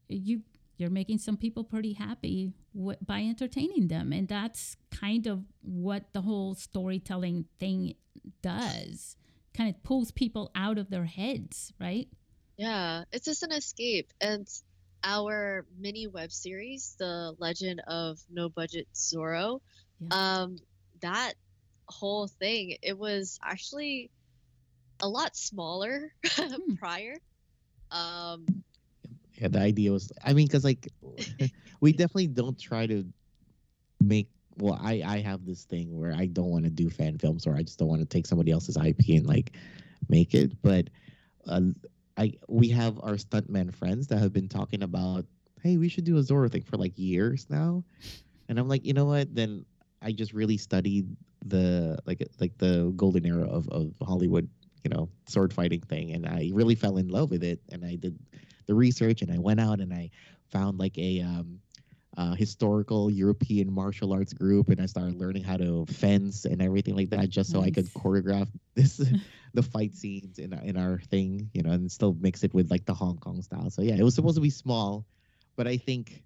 [0.09, 0.43] you
[0.77, 6.13] you're making some people pretty happy w- by entertaining them and that's kind of what
[6.13, 7.95] the whole storytelling thing
[8.43, 9.17] does
[9.57, 12.09] kind of pulls people out of their heads right
[12.57, 14.13] Yeah, it's just an escape.
[14.21, 14.47] And
[15.03, 19.61] our mini web series, The Legend of No Budget Zorro,
[20.01, 20.43] Yeah.
[20.43, 20.57] um,
[21.01, 21.35] that
[21.89, 24.11] whole thing, it was actually
[25.01, 26.75] a lot smaller Hmm.
[26.77, 27.17] prior.
[27.91, 28.47] Um,
[29.35, 30.89] yeah the idea was i mean because like
[31.81, 33.05] we definitely don't try to
[34.01, 37.47] make well i i have this thing where i don't want to do fan films
[37.47, 39.53] or i just don't want to take somebody else's ip and like
[40.09, 40.89] make it but
[41.49, 41.61] uh,
[42.17, 45.25] i we have our stuntman friends that have been talking about
[45.63, 47.83] hey we should do a zorro thing for like years now.
[48.49, 49.35] And i'm like you know what?
[49.35, 49.65] Then
[50.03, 54.49] i just really studied the like like the golden era of, of hollywood
[54.83, 57.97] you know sword fighting thing and i really fell in love with it and i
[57.97, 58.19] did
[58.67, 60.11] the research and I went out and I
[60.51, 61.61] found like a um,
[62.17, 66.95] uh, historical European martial arts group and I started learning how to fence and everything
[66.95, 69.03] like that just so I could choreograph this
[69.55, 72.85] the fight scenes in in our thing, you know, and still mix it with like
[72.85, 73.71] the Hong Kong style.
[73.71, 75.07] So yeah, it was supposed to be small,
[75.57, 76.23] but I think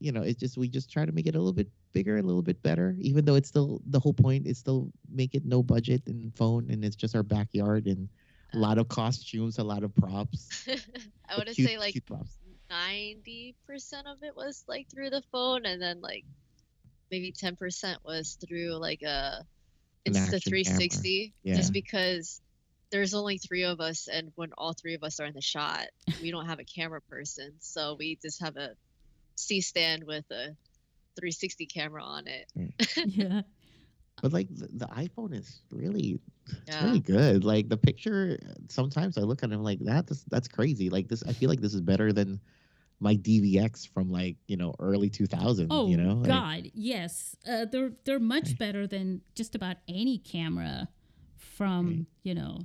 [0.00, 2.22] you know, it's just we just try to make it a little bit bigger, a
[2.22, 5.62] little bit better, even though it's still the whole point is still make it no
[5.62, 8.08] budget and phone and it's just our backyard and
[8.54, 10.66] a lot of costumes, a lot of props.
[11.28, 12.36] I want to say like props.
[12.72, 13.54] 90%
[14.06, 16.24] of it was like through the phone, and then like
[17.10, 19.44] maybe 10% was through like a
[20.04, 21.54] it's the 360 Yeah.
[21.54, 22.40] just because
[22.90, 25.86] there's only three of us and when all three of us are in the shot
[26.20, 28.70] we don't have a camera person so we just have a
[29.36, 30.56] c stand with a
[31.16, 32.72] 360 camera on it mm.
[33.06, 33.42] yeah
[34.20, 37.44] But like the, the iPhone is really, it's yeah really good.
[37.44, 40.06] Like the picture, sometimes I look at it, I'm like that.
[40.06, 40.90] That's, that's crazy.
[40.90, 42.40] Like this, I feel like this is better than
[43.02, 45.66] my DVX from like you know early 2000.
[45.70, 50.18] Oh you know, Like, God, yes, uh, they're they're much better than just about any
[50.18, 50.88] camera
[51.36, 52.06] from Right.
[52.22, 52.60] you know.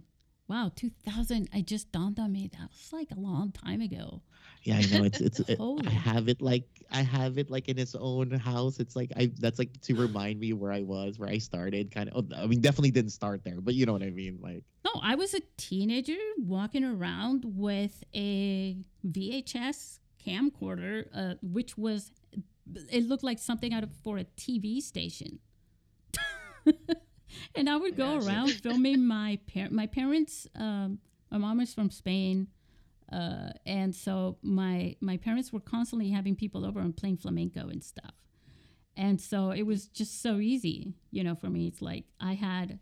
[0.50, 1.50] Wow, 2000.
[1.54, 4.22] I just dawned on me that was like a long time ago.
[4.64, 5.04] yeah, I know.
[5.04, 5.40] It's it's.
[5.50, 5.60] It.
[5.60, 8.80] I have it like I have it like in its own house.
[8.80, 11.92] It's like I that's like to remind me where I was, where I started.
[11.92, 12.32] Kind of.
[12.34, 14.40] I mean, definitely didn't start there, but you know what I mean.
[14.42, 22.12] Like No, I was a teenager walking around with a VHS camcorder, uh, which was
[22.92, 25.40] it looked like something out of for a TV station.
[27.56, 30.48] and I would go around filming my par- my parents.
[30.56, 31.00] Um,
[31.32, 32.48] my mom is from Spain,
[33.12, 37.84] uh, and so my my parents were constantly having people over and playing flamenco and
[37.84, 38.14] stuff.
[38.96, 41.68] And so it was just so easy, you know, for me.
[41.68, 42.80] It's like I had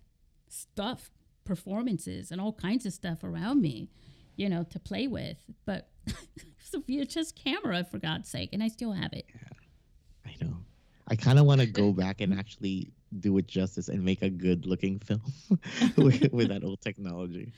[0.47, 1.11] stuff,
[1.43, 3.89] performances, and all kinds of stuff around me,
[4.37, 5.37] you know, to play with.
[5.65, 9.25] But it's a VHS camera, for God's sake, and I still have it.
[10.25, 10.55] I know.
[11.07, 14.29] I kind of want to go back and actually do it justice and make a
[14.29, 15.21] good looking film
[15.97, 17.53] with, with that old technology.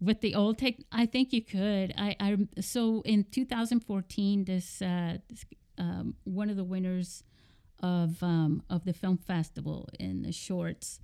[0.00, 1.94] With the old tech, I think you could.
[1.96, 5.44] I, I so in 2014, this, uh, this
[5.78, 7.24] um, one of the winners
[7.82, 11.00] of um, of the film festival in the shorts,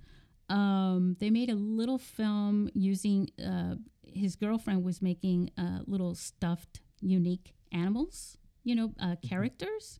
[0.49, 6.81] um, they made a little film using uh, his girlfriend was making uh, little stuffed
[7.01, 9.99] unique animals, you know, uh, characters,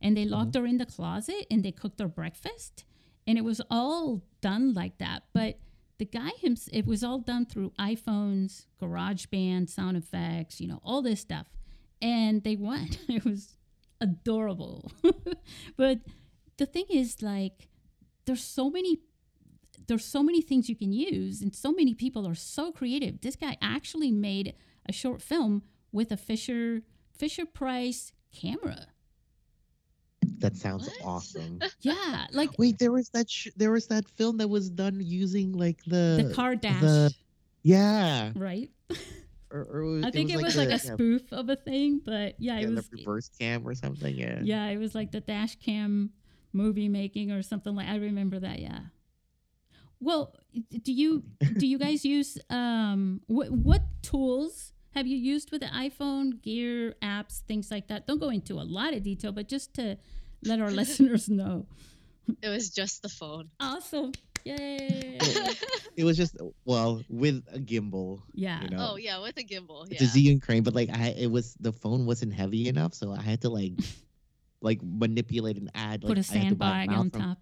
[0.00, 2.84] and they locked her in the closet and they cooked her breakfast,
[3.26, 5.58] and it was all done like that, but
[6.02, 11.00] the guy himself, it was all done through iPhones, GarageBand, sound effects, you know, all
[11.00, 11.46] this stuff.
[12.00, 12.88] And they won.
[13.08, 13.56] It was
[14.00, 14.90] adorable.
[15.76, 16.00] but
[16.56, 17.68] the thing is, like,
[18.26, 18.98] there's so many.
[19.86, 23.20] There's so many things you can use, and so many people are so creative.
[23.20, 24.54] This guy actually made
[24.88, 25.62] a short film
[25.92, 26.82] with a Fisher
[27.16, 28.86] Fisher Price camera.
[30.38, 30.96] That sounds What?
[31.04, 31.60] awesome.
[31.80, 35.52] Yeah, like Wait, there was that sh- there was that film that was done using
[35.52, 37.12] like the the car dash, the-
[37.62, 38.32] yeah.
[38.36, 38.70] right?
[39.50, 42.00] Or, or was- I think it was, like, the- a yeah, spoof of a thing,
[42.04, 44.14] but yeah, yeah, it was the reverse cam or something.
[44.16, 44.40] Yeah.
[44.42, 46.10] yeah, it was like the dash cam
[46.52, 48.80] movie making or something like I remember that, yeah.
[50.00, 50.34] Well,
[50.82, 51.22] do you
[51.58, 56.94] do you guys use um what what tools have you used with the iPhone, gear,
[57.02, 58.06] apps, things like that?
[58.06, 59.96] Don't go into a lot of detail, but just to
[60.44, 61.66] let our listeners know.
[62.40, 63.50] It was just the phone.
[63.60, 64.12] Awesome.
[64.44, 65.18] Yay.
[65.94, 68.22] It was just well with a gimbal.
[68.34, 68.62] yeah.
[68.62, 69.86] You know, Oh yeah, with a gimbal.
[69.90, 70.08] it's Yeah.
[70.08, 73.20] a Zhiyun crane, but like I, it was the phone wasn't heavy enough, so I
[73.20, 73.74] had to like,
[74.62, 76.00] like manipulate and add.
[76.00, 77.38] Put like, a I had to buy sandbag on from- top.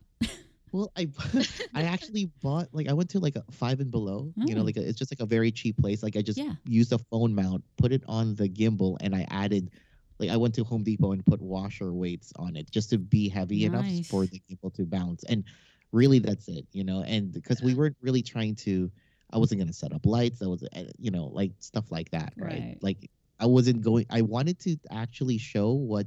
[0.73, 1.09] Well, I
[1.75, 4.33] I actually bought like I went to like a five and below.
[4.37, 4.64] You know, Oh.
[4.64, 6.03] like a, it's just like a very cheap place.
[6.03, 6.55] Like I just Yeah.
[6.64, 9.71] used a phone mount, put it on the gimbal, and I added.
[10.18, 13.29] Like I went to Home Depot and put washer weights on it just to be
[13.29, 15.25] heavy enough for the gimbal to bounce.
[15.25, 15.45] And
[15.93, 16.66] really, that's it.
[16.73, 18.93] You know, and because we weren't really trying to,
[19.31, 20.43] I wasn't gonna set up lights.
[20.43, 22.66] I was, uh, you know, like stuff like that, right?
[22.66, 22.77] Right.
[22.83, 24.07] Like I wasn't going.
[24.11, 26.07] I wanted to actually show what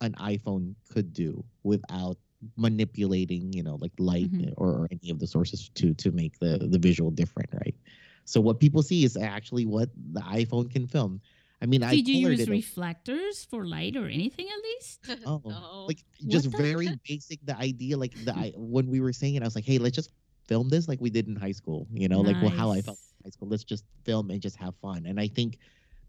[0.00, 2.18] an iPhone could do without
[2.56, 4.54] manipulating, you know, like light Mhm.
[4.56, 7.74] or, or any of the sources to to make the the visual different, right?
[8.24, 11.20] So what people see is actually what the iPhone can film.
[11.62, 12.48] I mean, I Did you use it.
[12.50, 15.00] reflectors for light or anything at least?
[15.26, 15.84] Oh, no.
[15.86, 16.98] like just very heck?
[17.08, 17.38] basic.
[17.46, 19.94] The idea, like the I when we were saying it, I was like, hey, let's
[19.96, 20.10] just
[20.46, 21.86] film this like we did in high school.
[21.92, 23.48] You know, like well, how I felt in high school.
[23.48, 25.06] Let's just film and just have fun.
[25.06, 25.58] And I think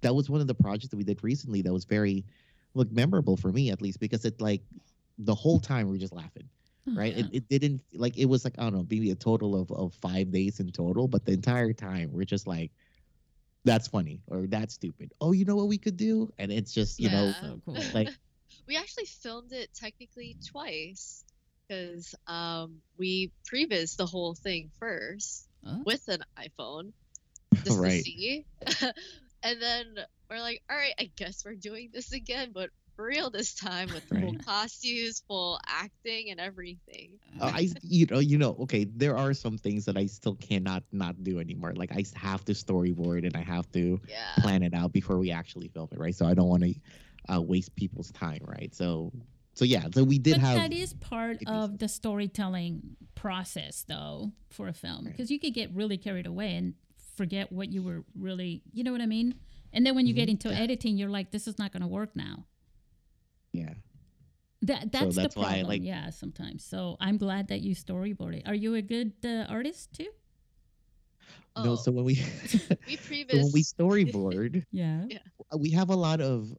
[0.01, 2.25] that was one of the projects that we did recently that was very,
[2.73, 4.61] look, memorable for me at least because it like
[5.17, 6.49] the whole time we were just laughing
[6.95, 7.17] right?
[7.17, 9.93] It, it didn't like it was like I don't know, maybe a total of, of
[9.95, 12.71] five days in total, but the entire time we're just like,
[13.65, 15.11] that's funny or that's stupid.
[15.19, 16.31] Oh, you know what we could do?
[16.37, 17.33] And it's just you know Yeah.
[17.41, 17.75] so cool.
[17.93, 18.09] like
[18.67, 21.25] we actually filmed it technically twice
[21.67, 25.83] because um, we previs the whole thing first Oh.
[25.85, 26.93] with an iPhone
[27.65, 28.45] just to see,
[29.43, 29.85] and then
[30.29, 33.89] we're like, all right, I guess we're doing this again, but for real this time
[33.93, 34.45] with full Right.
[34.45, 37.19] costumes, full acting, and everything.
[37.39, 40.83] Uh, I you know you know okay there are some things that I still cannot
[40.91, 41.73] not do anymore.
[41.75, 44.41] Like I have to storyboard and I have to Yeah.
[44.41, 46.15] plan it out before we actually film it, right?
[46.15, 46.73] So I don't want to
[47.33, 48.73] uh, waste people's time, right?
[48.73, 49.11] So
[49.53, 54.31] so yeah, so we did but have that is part of the storytelling process though
[54.49, 55.11] for a film Right.
[55.11, 56.73] because you could get really carried away and
[57.15, 59.35] forget what you were really you know what i mean
[59.71, 60.31] and then when you get Mhm.
[60.31, 62.45] into editing you're like this is not going to work now
[63.55, 63.73] yeah.
[64.61, 66.63] that that's, that's the why, problem like- yeah sometimes.
[66.63, 68.47] So i'm glad that you storyboarded.
[68.47, 70.07] Are you a good uh, artist too?
[71.57, 72.15] No, Oh, so when we
[72.87, 75.05] we so when we storyboard, yeah.
[75.53, 76.53] Uh, we have a lot of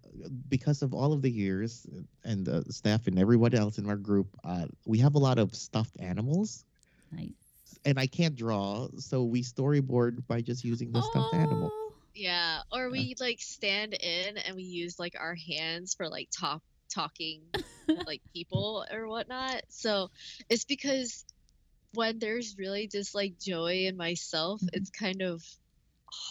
[0.49, 1.86] because of all of the years
[2.24, 5.55] and the staff and everyone else in our group uh, we have a lot of
[5.55, 6.64] stuffed animals.
[7.12, 7.32] Nice.
[7.84, 11.70] And i can't draw so we storyboard by just using the stuffed animal.
[11.72, 16.28] Oh, Yeah, or we like stand in and we use like our hands for like
[16.36, 16.62] talk
[16.95, 17.43] talking
[18.07, 19.62] like people or whatnot.
[19.68, 20.11] So
[20.49, 21.24] it's because
[21.95, 24.68] when there's really just like Joey and myself, Mhm.
[24.72, 25.43] it's kind of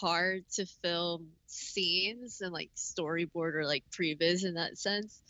[0.00, 5.20] hard to film scenes and like storyboard or like previs in that sense.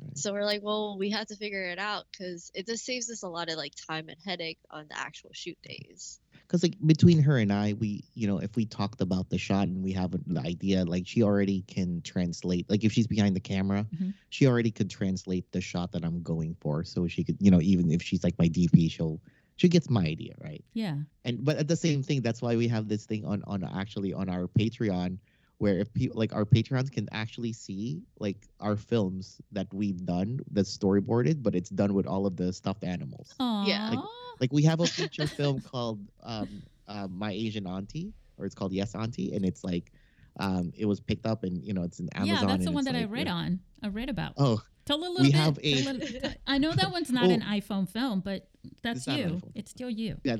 [0.00, 0.16] Right.
[0.16, 3.22] So we're like, well, we have to figure it out because it just saves us
[3.22, 6.20] a lot of like time and headache on the actual shoot days.
[6.50, 9.68] Because like between her and i we you know if we talked about the shot
[9.68, 13.40] and we have an idea like she already can translate like if she's behind the
[13.40, 14.14] camera Mhm.
[14.30, 16.82] she already could translate the shot that i'm going for.
[16.82, 19.20] So she could you know even if she's like my dp she'll
[19.56, 20.64] she gets my idea right?
[20.72, 20.96] Yeah.
[21.24, 24.12] And but at the same thing that's why we have this thing on on actually
[24.12, 25.18] on our patreon
[25.60, 30.40] where if people like our patrons can actually see like our films that we've done
[30.52, 33.68] that's storyboarded but it's done with all of the stuffed animals Aww.
[33.68, 33.92] Yeah.
[33.94, 34.08] Aw.
[34.40, 38.72] like we have a feature film called um, uh, my asian auntie or it's called
[38.72, 39.92] yes auntie and it's like
[40.38, 42.84] um, it was picked up and you know it's an amazon yeah that's the one
[42.84, 45.34] that i like, read uh, on i read about oh Tell a little We bit.
[45.34, 48.48] have a- little- I know that one's not Well- an iPhone film, but
[48.82, 49.40] that's It's not an you.
[49.54, 50.16] It's still you.
[50.24, 50.36] yeah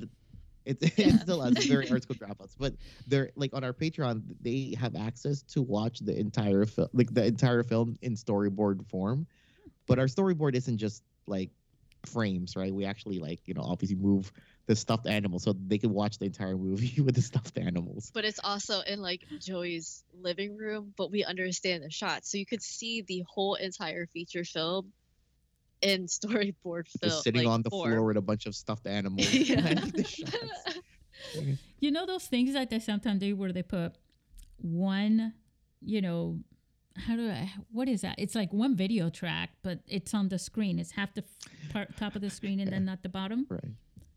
[0.65, 2.75] th- it's, it's still it's very art school dropouts but
[3.07, 7.25] they're like on our patreon they have access to watch the entire film like the
[7.25, 9.27] entire film in storyboard form
[9.87, 11.51] but our storyboard isn't just like
[12.07, 12.75] frames right?
[12.75, 14.33] We actually like you know obviously move
[14.67, 18.11] the stuffed animals so they can watch the entire movie with the stuffed animals.
[18.15, 22.31] But it's also in like Joey's living room, but we understand the shots.
[22.31, 24.93] So you could see the whole entire feature film
[25.83, 27.01] in storyboard film.
[27.11, 27.91] just sitting like, on the form.
[27.91, 29.67] floor with a bunch of stuffed animals Yeah.
[29.67, 30.79] and the shots.
[31.81, 33.93] You know those things that they sometimes do where they put
[34.57, 35.35] one,
[35.83, 36.41] you know,
[36.97, 37.53] how do I?
[37.71, 38.15] What is that?
[38.19, 40.79] It's like one video track, but it's on the screen.
[40.79, 41.25] It's half the
[41.73, 43.47] part, top of the screen and then not the bottom.
[43.49, 43.73] right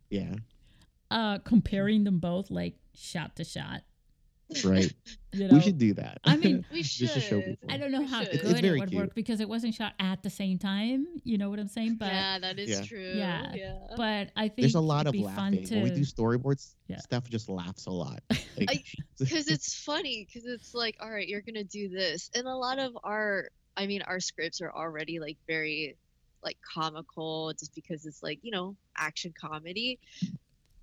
[0.09, 0.33] yeah
[1.11, 3.81] Uh, comparing them both like shot to shot.
[4.65, 4.91] right?
[5.31, 5.53] You know?
[5.55, 6.19] we should do that.
[6.23, 7.07] I mean, We should.
[7.07, 7.67] Just to show people.
[7.71, 8.31] I don't know We how should.
[8.31, 9.01] good It's- it's very it would cute.
[9.01, 11.07] work because it wasn't shot at the same time.
[11.23, 11.95] You know what I'm saying?
[11.99, 12.81] But yeah, that is Yeah.
[12.83, 13.13] true.
[13.15, 13.53] Yeah.
[13.55, 13.77] Yeah.
[13.97, 15.75] but I think There's a lot of laughing to.
[15.75, 16.75] when we do storyboards.
[16.87, 16.99] Yeah.
[16.99, 18.21] Steph just laughs a lot.
[18.55, 18.85] Like,
[19.17, 22.77] because it's funny because it's like all right you're gonna do this and a lot
[22.77, 25.97] of our i mean our scripts are already like very
[26.43, 29.97] like comical just because it's like you know action comedy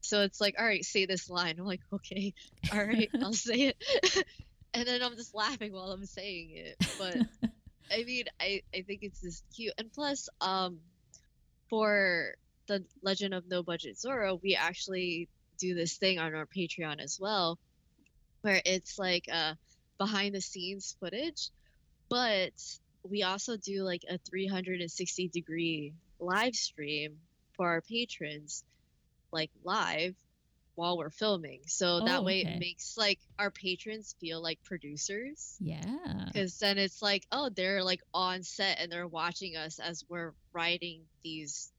[0.01, 1.57] so it's like all right say this line.
[1.59, 2.35] I'm like okay
[2.73, 4.25] all right i'll say it.
[4.73, 7.17] And then i'm just laughing while i'm saying it but
[7.93, 9.75] i mean i i think it's just cute.
[9.79, 10.79] And plus um
[11.69, 12.35] for
[12.69, 15.29] the legend of no budget Zorro, we actually
[15.59, 17.59] do this thing on our patreon as well
[18.43, 19.55] where it's like uh
[19.99, 21.51] behind the scenes footage
[22.09, 22.53] but
[23.03, 27.17] we also do like a 360 degree live stream
[27.57, 28.65] for our patrons
[29.33, 30.15] like live
[30.77, 32.55] while we're filming so that Oh, way okay.
[32.55, 36.25] it makes like our patrons feel like producers yeah.
[36.27, 40.33] because then it's like oh they're like on set and they're watching us as we're
[40.53, 41.71] riding these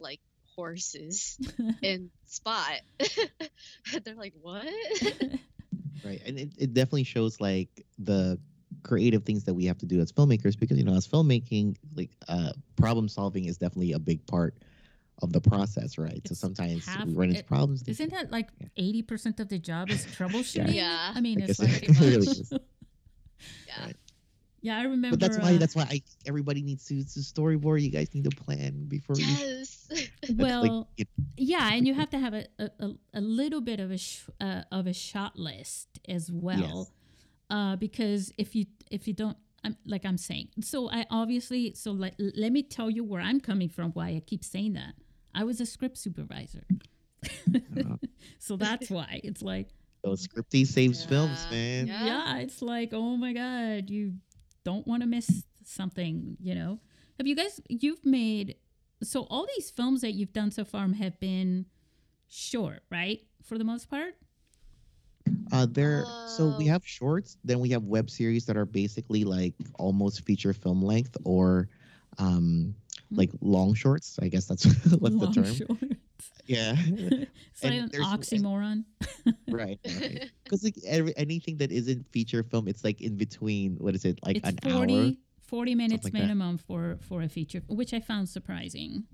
[0.00, 0.20] like
[0.56, 1.38] horses
[1.82, 2.80] in spot
[4.04, 4.66] they're like what
[6.04, 7.68] right and it, it definitely shows like
[7.98, 8.38] the
[8.82, 12.10] creative things that we have to do as filmmakers because you know as filmmaking like
[12.28, 14.56] uh problem solving is definitely a big part
[15.20, 18.48] of the process right so sometimes half- we run into it- problems Isn't that like
[18.60, 18.68] Yeah.
[18.76, 20.74] eighty percent of the job is troubleshooting?
[20.74, 21.12] Yeah.
[21.14, 22.50] I mean, I it's like it really is.
[23.68, 23.96] yeah Right.
[24.62, 24.78] yeah.
[24.78, 25.10] I remember.
[25.16, 28.24] but that's why uh, that's why I, everybody needs to, to storyboard you guys need
[28.24, 32.46] to plan before yes that's well, like it, yeah, and you have to have a
[32.58, 36.88] a, a, a little bit of a sh- uh, of a shot list as well,
[37.50, 39.36] uh, because if you if you don't.
[39.64, 43.40] I'm, like I'm saying, so I obviously so like let me tell you where I'm
[43.40, 43.92] coming from.
[43.92, 44.94] Why I keep saying that
[45.34, 46.64] I was a script supervisor,
[47.54, 47.96] uh,
[48.38, 49.68] so that's why it's like
[50.02, 52.04] those scripty saves films man Yeah.
[52.04, 54.14] yeah, it's like, oh my God, you
[54.64, 56.80] don't want to miss something, you know?
[57.18, 58.56] Have you guys, you've made,
[59.02, 61.66] so all these films that you've done so far have been
[62.28, 63.20] short, right?
[63.44, 64.14] For the most part?
[65.52, 66.04] Uh, there.
[66.36, 66.72] So we Oh.
[66.72, 67.36] have shorts.
[67.44, 71.68] Then we have web series that are basically like almost feature film length, or
[72.18, 72.74] um,
[73.10, 73.16] Hmm.
[73.16, 74.18] like long shorts.
[74.22, 74.64] I guess that's
[74.98, 75.44] what's the Long term.
[75.54, 75.84] shorts.
[76.46, 76.74] Yeah.
[76.86, 78.84] it's like an oxymoron.
[79.48, 79.78] right.
[79.84, 80.30] Right.
[80.44, 83.76] Because like every, anything that isn't feature film, it's like in between.
[83.76, 84.18] What is it?
[84.24, 85.12] Like it's an 40, hour.
[85.42, 86.18] 40 minutes like that.
[86.20, 89.04] minimum for, for a feature, which I found surprising.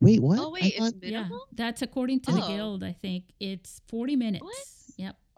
[0.00, 0.38] Wait, what?
[0.38, 2.48] oh I wait thought, it's minimal Yeah, that's according to the Oh.
[2.48, 3.24] guild, I think.
[3.40, 4.44] It's 40 minutes.
[4.44, 4.54] Yep.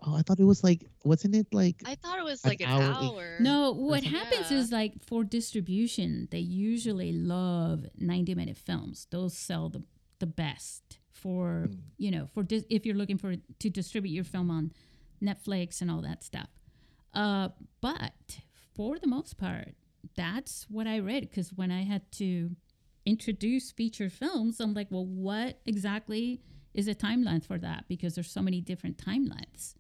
[0.05, 1.77] Oh, I thought it was like, wasn't it like?
[1.85, 3.37] i thought it was An like an hour hour.
[3.41, 4.59] No, what happens Yeah.
[4.59, 9.07] is like for distribution, they usually love 90 minute films.
[9.11, 9.83] Those sell the,
[10.19, 11.79] the best for, Mm.
[11.99, 14.73] you know, for dis- if you're looking for to distribute your film on
[15.23, 16.49] Netflix and all that stuff.
[17.15, 17.51] Uh,
[17.81, 18.39] but
[18.75, 19.75] for the most part,
[20.17, 22.57] that's what I read because when I had to
[23.07, 26.41] introduce feature films, I'm like, well, what exactly
[26.75, 27.85] is a time length for that?
[27.89, 29.75] Because there's so many different time lengths.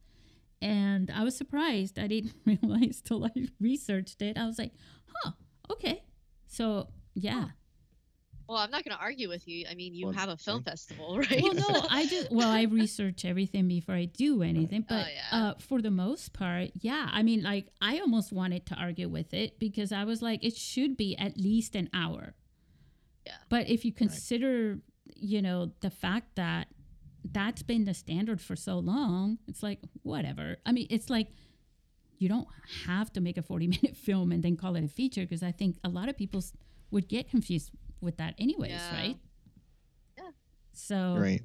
[0.62, 1.98] And I was surprised.
[1.98, 4.38] I didn't realize till I researched it.
[4.38, 4.72] I was like,
[5.06, 5.32] huh,
[5.70, 6.04] okay.
[6.46, 7.48] So, yeah.
[8.48, 10.70] well i'm not gonna argue with you i mean you Well, have a film okay.
[10.72, 14.82] festival right Well, no, I just, well, I research everything before I do anything.
[14.88, 15.38] Oh, But yeah.
[15.38, 17.08] uh, for the most part, yeah.
[17.12, 20.56] I mean, like, I almost wanted to argue with it because I was like, it
[20.56, 22.34] should be at least an hour.
[23.26, 23.36] Yeah.
[23.48, 24.80] But if you consider,
[25.16, 26.68] you know, the fact that
[27.24, 30.56] that's been the standard for so long, it's like, whatever.
[30.66, 31.28] I mean, it's like,
[32.18, 32.48] you don't
[32.86, 35.52] have to make a 40 minute film and then call it a feature because I
[35.52, 36.42] think a lot of people
[36.90, 37.70] would get confused
[38.00, 38.94] with that, anyways, Yeah.
[38.94, 39.16] right?
[40.18, 40.30] Yeah.
[40.72, 41.42] So, Right.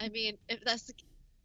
[0.00, 0.94] i mean if that's the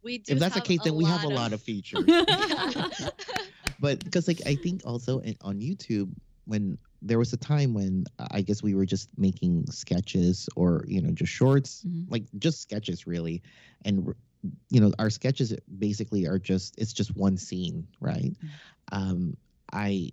[0.04, 2.04] we do If that's the case, then we have a lot of features.
[3.80, 6.10] but because like I think also in, on YouTube
[6.44, 10.84] when there was a time when uh, I guess we were just making sketches or
[10.88, 12.10] you know just shorts Mhm.
[12.10, 13.42] like just sketches really.
[13.84, 14.14] And
[14.70, 18.34] you know our sketches basically are just it's just one scene right?
[18.92, 19.36] Um
[19.72, 20.10] I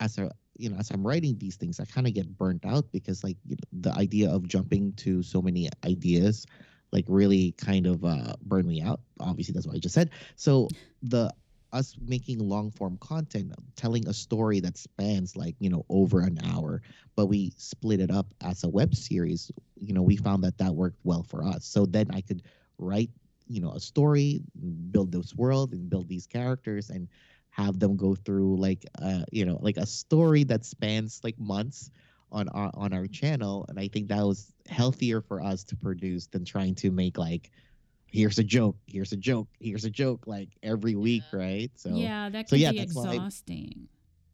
[0.00, 2.90] as a you know as I'm writing these things I kind of get burnt out
[2.92, 6.46] because like you know, the idea of jumping to so many ideas
[6.92, 9.00] like really kind of uh burn me out.
[9.20, 10.10] Obviously that's what I just said.
[10.36, 10.68] So
[11.02, 11.32] the
[11.72, 16.38] us making long form content telling a story that spans like you know over an
[16.44, 16.82] hour
[17.16, 20.74] but we split it up as a web series you know we found that that
[20.74, 21.64] worked well for us.
[21.64, 22.42] So then i could
[22.78, 23.10] write
[23.46, 24.42] you know a story
[24.90, 27.08] build this world and build these characters and
[27.50, 31.90] have them go through like uh you know like a story that spans like months
[32.32, 33.66] on our on our channel.
[33.68, 37.50] And i think that was healthier for us to produce than trying to make like
[38.12, 41.38] here's a joke, here's a joke, here's a joke, like every week, Yeah.
[41.38, 41.70] right?
[41.76, 43.88] So yeah, that so yeah, be that's why- exhausting.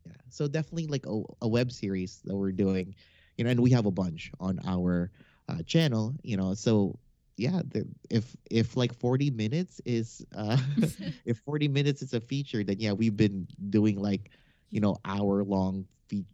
[0.06, 0.12] yeah.
[0.30, 2.94] So definitely like a, a web series that we're doing,
[3.36, 5.10] you know, and we have a bunch on our
[5.48, 6.54] uh, channel, you know.
[6.54, 6.98] So
[7.36, 10.56] yeah, the, if if like 40 minutes is uh
[11.26, 14.30] if 40 minutes is a feature, then yeah, we've been doing like,
[14.70, 16.24] you know, hour long fe-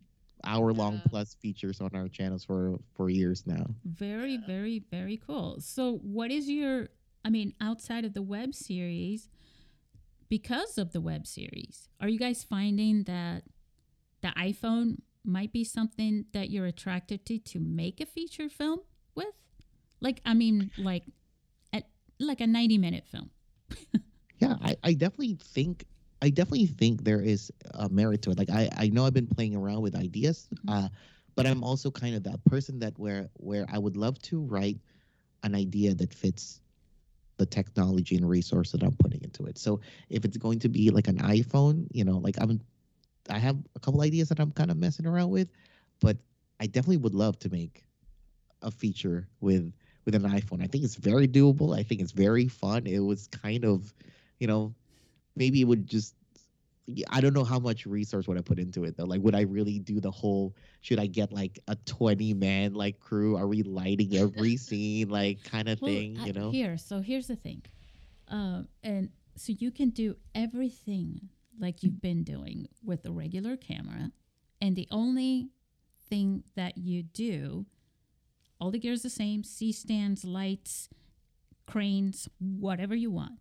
[0.44, 1.10] hour long Yeah.
[1.10, 3.66] plus features on our channels for for years now.
[3.84, 4.46] Very, Yeah.
[4.46, 5.60] very, very cool.
[5.60, 6.88] So, what is your,
[7.24, 9.28] I mean, outside of the web series,
[10.28, 13.44] because of the web series, are you guys finding that
[14.22, 18.80] the iPhone might be something that you're attracted to to make a feature film
[19.14, 19.34] with?
[20.00, 21.04] Like, I mean, like,
[21.72, 21.84] at,
[22.18, 23.30] like a 90 minute film.
[24.38, 25.84] yeah I, I definitely think
[26.20, 29.26] i definitely think there is a merit to it like i i know i've been
[29.26, 30.84] playing around with ideas Mhm.
[30.84, 30.88] uh
[31.36, 34.78] but i'm also kind of that person that where where i would love to write
[35.44, 36.60] an idea that fits
[37.42, 39.58] the technology and resource that i'm putting into it.
[39.58, 42.60] So if it's going to be like an iphone you know like i'm
[43.36, 45.48] i have a couple ideas that i'm kind of messing around with
[46.00, 46.16] but
[46.62, 47.84] i definitely would love to make
[48.62, 49.72] a feature with
[50.04, 50.62] with an iphone.
[50.62, 51.76] I think it's very doable.
[51.76, 52.86] I think it's very fun.
[52.86, 53.92] It was kind of
[54.38, 54.74] you know,
[55.36, 56.16] maybe it would just.
[57.10, 59.04] I don't know how much resource would I put into it though.
[59.04, 60.54] Like, would I really do the whole?
[60.80, 63.36] Should I get like a twenty man like crew?
[63.36, 66.18] Are we lighting every scene like kind of Well, thing?
[66.24, 66.50] You know?
[66.50, 67.62] Here, so here's the thing.
[68.28, 71.28] Um, and so you can do everything
[71.58, 74.10] like you've been doing with a regular camera.
[74.60, 75.48] And the only
[76.08, 77.66] thing that you do,
[78.60, 80.88] all the gear's the same C stands, lights,
[81.66, 83.38] cranes, whatever you want.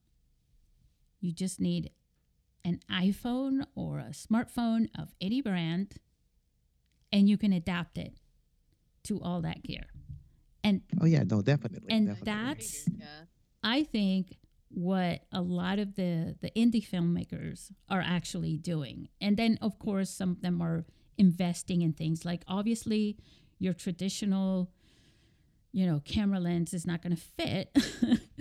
[1.20, 1.92] You just need
[2.64, 5.96] an iPhone or a smartphone of any brand,
[7.12, 8.18] and you can adapt it
[9.04, 9.86] to all that gear.
[10.64, 11.90] And Oh yeah, no, definitely.
[11.92, 12.26] And definitely.
[12.34, 13.06] That's- yeah.
[13.64, 14.38] I think
[14.70, 19.10] what a lot of the the indie filmmakers are actually doing.
[19.20, 20.86] And then of course some of them are
[21.18, 23.18] investing in things like obviously
[23.60, 24.72] your traditional
[25.74, 27.76] you know camera lens is not going to fit.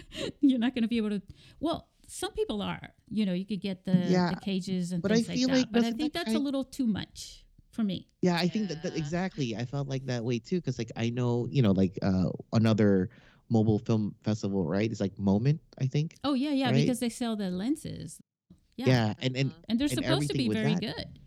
[0.41, 1.23] You're not going to be able to
[1.59, 2.91] well some people are.
[3.09, 5.71] You know, you could get the, Yeah, the cages and but I things feel like
[5.71, 5.73] that.
[5.73, 8.09] like but I think that that's a little too much for me.
[8.21, 9.57] Yeah, I think that, that exactly.
[9.57, 13.11] I felt like that way too, because like I know, you know, like uh another
[13.49, 14.91] mobile film festival, right?
[14.91, 16.17] It's like Moment, I think.
[16.25, 16.75] Oh yeah, yeah, Right?
[16.83, 18.21] because they sell the lenses.
[18.77, 18.87] Yeah.
[18.87, 19.53] Yeah, and and.
[19.69, 20.81] And they're and supposed to be very that.
[20.81, 21.20] good.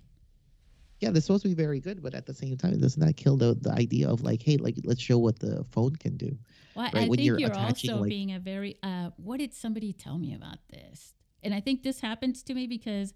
[1.04, 3.16] Yeah, they're supposed to be very good, but at the same time, it doesn't that
[3.18, 6.38] kill the the idea of like, hey, like let's show what the phone can do?
[6.76, 6.96] Well, right?
[6.96, 8.78] I When think you're you're, also like- being a very.
[8.82, 11.14] Uh, what did somebody tell me about this?
[11.44, 13.14] And I think this happens to me because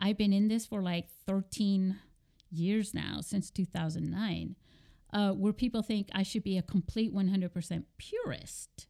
[0.00, 1.96] I've been in this for like 13
[2.50, 4.56] years now, since 2009,
[5.12, 8.86] uh, where people think I should be a complete 100% purist.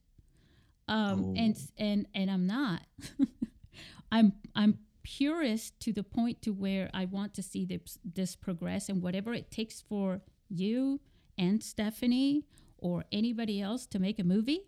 [0.88, 1.72] Um, and Oh.
[1.78, 2.82] and and I'm not.
[4.12, 8.88] I'm I'm purist to the point to where I want to see this this progress
[8.88, 11.00] and whatever it takes for you
[11.38, 12.44] and Stephanie
[12.78, 14.60] or anybody else to make a movie,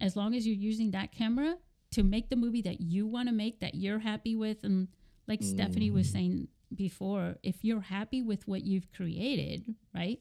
[0.00, 1.56] as long as you're using that camera
[1.92, 4.88] to make the movie that you want to make that you're happy with and
[5.26, 6.12] like Stephanie was Mhm.
[6.12, 10.20] saying before, if you're happy with what you've created, right?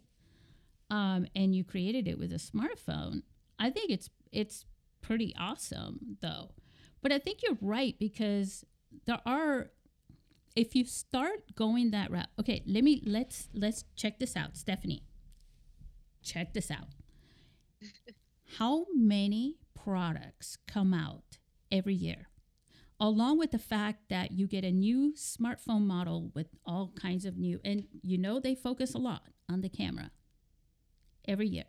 [0.89, 3.23] Um, and you created it with a smartphone,
[3.59, 4.65] I think it's it's
[5.01, 6.51] pretty awesome though.
[7.01, 8.63] But I think you're right because
[9.05, 9.71] there are
[10.55, 12.27] if you start going that route.
[12.39, 15.03] Okay, let me let's let's check this out, Stephanie.
[16.23, 16.89] Check this out.
[18.57, 21.37] How many products come out
[21.71, 22.27] every year?
[22.99, 27.37] Along with the fact that you get a new smartphone model with all kinds of
[27.37, 30.09] new, and you know they focus a lot on the camera
[31.27, 31.65] every year.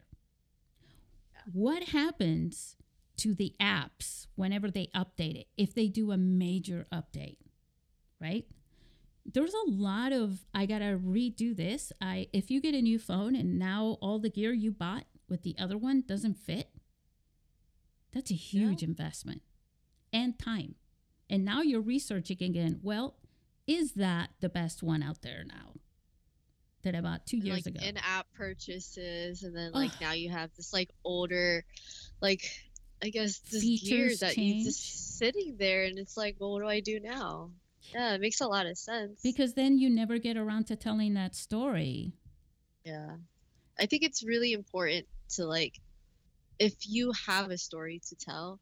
[1.52, 2.76] What happens
[3.18, 7.38] to the apps whenever they update it, if they do a major update,
[8.20, 8.46] right?
[9.30, 11.92] There's a lot of I gotta redo this.
[12.00, 15.42] I if you get a new phone and now all the gear you bought with
[15.42, 16.70] the other one doesn't fit,
[18.12, 19.42] that's a huge investment
[20.12, 20.76] and time.
[21.28, 22.80] And now you're researching again.
[22.82, 23.16] Well,
[23.66, 25.74] is that the best one out there now?
[26.84, 27.84] That I bought two And, years like ago.
[27.84, 30.00] in-app purchases, and then like Ugh.
[30.00, 31.64] now you have this like older,
[32.22, 32.48] like
[33.02, 36.68] I guess this Features that you're just sitting there, and it's like, well, what do
[36.68, 37.50] I do now?
[37.94, 39.20] Yeah, it makes a lot of sense.
[39.22, 42.12] because then you never get around to telling that story.
[42.84, 43.16] Yeah.
[43.78, 45.74] I think it's really important to like
[46.58, 48.58] if you have a story to tell,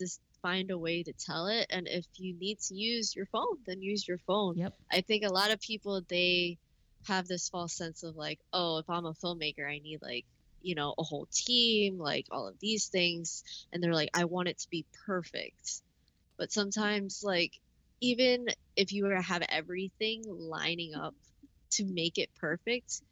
[0.00, 3.58] just find a way to tell it and if you need to use your phone,
[3.66, 4.56] then use your phone.
[4.56, 4.74] Yep.
[4.92, 6.58] I think a lot of people they
[7.06, 10.26] have this false sense of like, oh, if I'm a filmmaker, I need like
[10.62, 13.42] you know, a whole team, like all of these things.
[13.72, 15.82] And they're like, I want it to be perfect.
[16.38, 17.52] But sometimes, like,
[18.00, 18.46] even
[18.76, 21.14] if you were to have everything lining up
[21.72, 23.02] to make it perfect,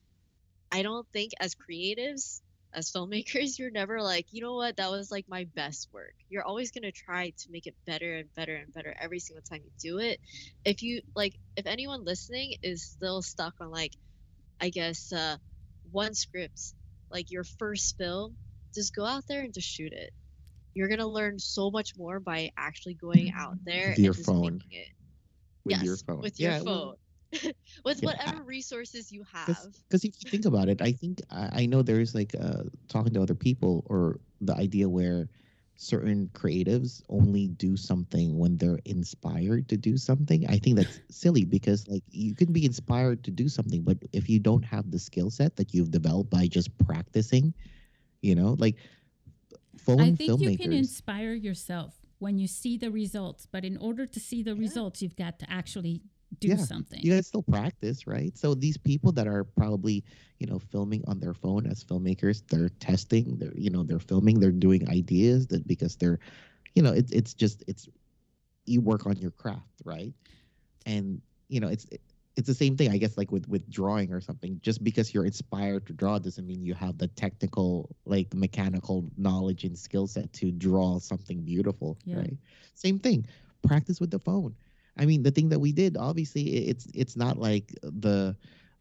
[0.73, 2.41] I don't think as creatives,
[2.75, 6.15] as filmmakers, you're never like, you know what, that was like my best work.
[6.29, 9.43] You're always going to try to make it better and better and better every single
[9.43, 10.21] time you do it.
[10.65, 13.93] If you like, if anyone listening is still stuck on like,
[14.61, 15.39] I guess, uh,
[15.93, 16.75] one script,
[17.11, 18.37] like your first film,
[18.75, 20.11] just go out there and just shoot it.
[20.75, 24.15] You're going to learn so much more by actually going out there With and your
[24.15, 24.43] just phone.
[24.43, 24.89] making it.
[25.65, 26.21] with yes, your phone.
[26.21, 26.67] with your Yeah, phone.
[26.67, 26.99] well,
[27.85, 29.67] with Yeah, whatever resources you have.
[29.89, 33.13] because if you think about it, I think I, I know there's like uh, talking
[33.15, 35.29] to other people or the idea where
[35.77, 40.47] certain creatives only do something when they're inspired to do something.
[40.49, 44.29] I think that's silly because like you can be inspired to do something, but if
[44.29, 47.53] you don't have the skill set that you've developed by just practicing,
[48.23, 48.77] you know, like
[49.77, 50.51] phone I think filmmakers.
[50.51, 54.55] you can inspire yourself when you see the results, but in order to see the
[54.55, 56.01] results, you've got to actually
[56.41, 57.01] do Yeah, something.
[57.01, 58.37] you gotta still practice, right?
[58.37, 60.05] So these people that are probably,
[60.39, 64.41] you know, filming on their phone as filmmakers, they're testing, they're, you know, they're filming,
[64.41, 66.19] they're doing ideas that because they're,
[66.75, 67.89] you know, it's it's just it's
[68.67, 70.13] you work on your craft, right?
[70.85, 71.87] And you know, it's
[72.37, 74.59] it's the same thing, I guess, like with with drawing or something.
[74.63, 79.65] Just because you're inspired to draw doesn't mean you have the technical, like mechanical knowledge
[79.65, 82.19] and skill set to draw something beautiful, Yeah.
[82.19, 82.37] right?
[82.75, 83.27] Same thing.
[83.63, 84.55] Practice with the phone.
[84.99, 88.37] I mean, the thing that we did, obviously, it's it's not like the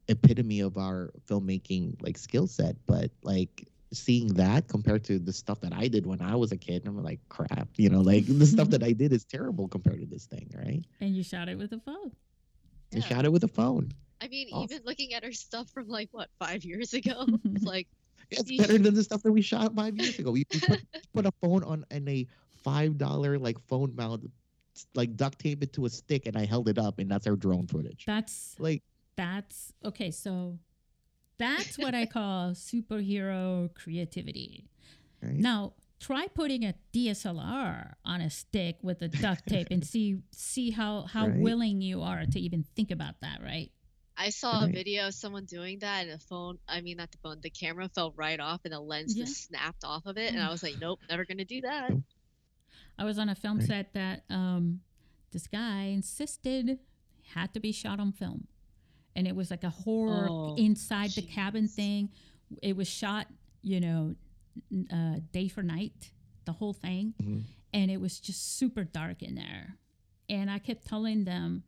[0.08, 5.62] epitome of our filmmaking like skill set, but like seeing that compared to the stuff
[5.62, 8.46] that I did when I was a kid, I'm like, crap, you know, like the
[8.46, 10.84] stuff that I did is terrible compared to this thing, right?
[11.02, 12.12] And you shot it with a phone.
[12.94, 13.02] I Yeah.
[13.04, 13.92] shot it with a phone.
[14.22, 14.64] I mean, Awesome.
[14.64, 17.88] even looking at our stuff from like what five years ago, it's like
[18.32, 20.32] It's better than the stuff that we shot five years ago.
[20.32, 20.82] We, we put,
[21.14, 22.26] put a phone on and a
[22.64, 24.30] five dollar like phone mount,
[24.94, 27.36] like duct tape it to a stick, and I held it up, and that's our
[27.36, 28.04] drone footage.
[28.06, 28.84] That's Like,
[29.16, 30.12] that's okay.
[30.12, 30.60] So
[31.38, 34.68] that's what I call superhero creativity.
[35.22, 35.34] right?
[35.36, 40.72] Now try putting a DSLR on a stick with a duct tape and see see
[40.72, 41.40] how how Right.
[41.40, 43.72] willing you are to even think about that, right?
[44.18, 47.18] I saw a video of someone doing that, and the phone, I mean, not the
[47.18, 49.26] phone, the camera fell right off, and the lens Yeah.
[49.26, 50.48] just snapped off of it, and mm.
[50.48, 51.90] I was like, nope, never gonna do that.
[51.90, 52.04] Nope.
[52.98, 53.68] I was on a film Right.
[53.68, 54.82] set that um,
[55.32, 56.80] this guy insisted
[57.34, 58.48] had to be shot on film,
[59.16, 62.10] and it was like a horror Oh, inside the cabin thing.
[62.62, 63.28] It was shot,
[63.62, 64.16] you know,
[64.92, 66.12] uh, day for night,
[66.46, 67.44] the whole thing, Mhm.
[67.74, 69.78] and it was just super dark in there.
[70.30, 71.64] And I kept telling them,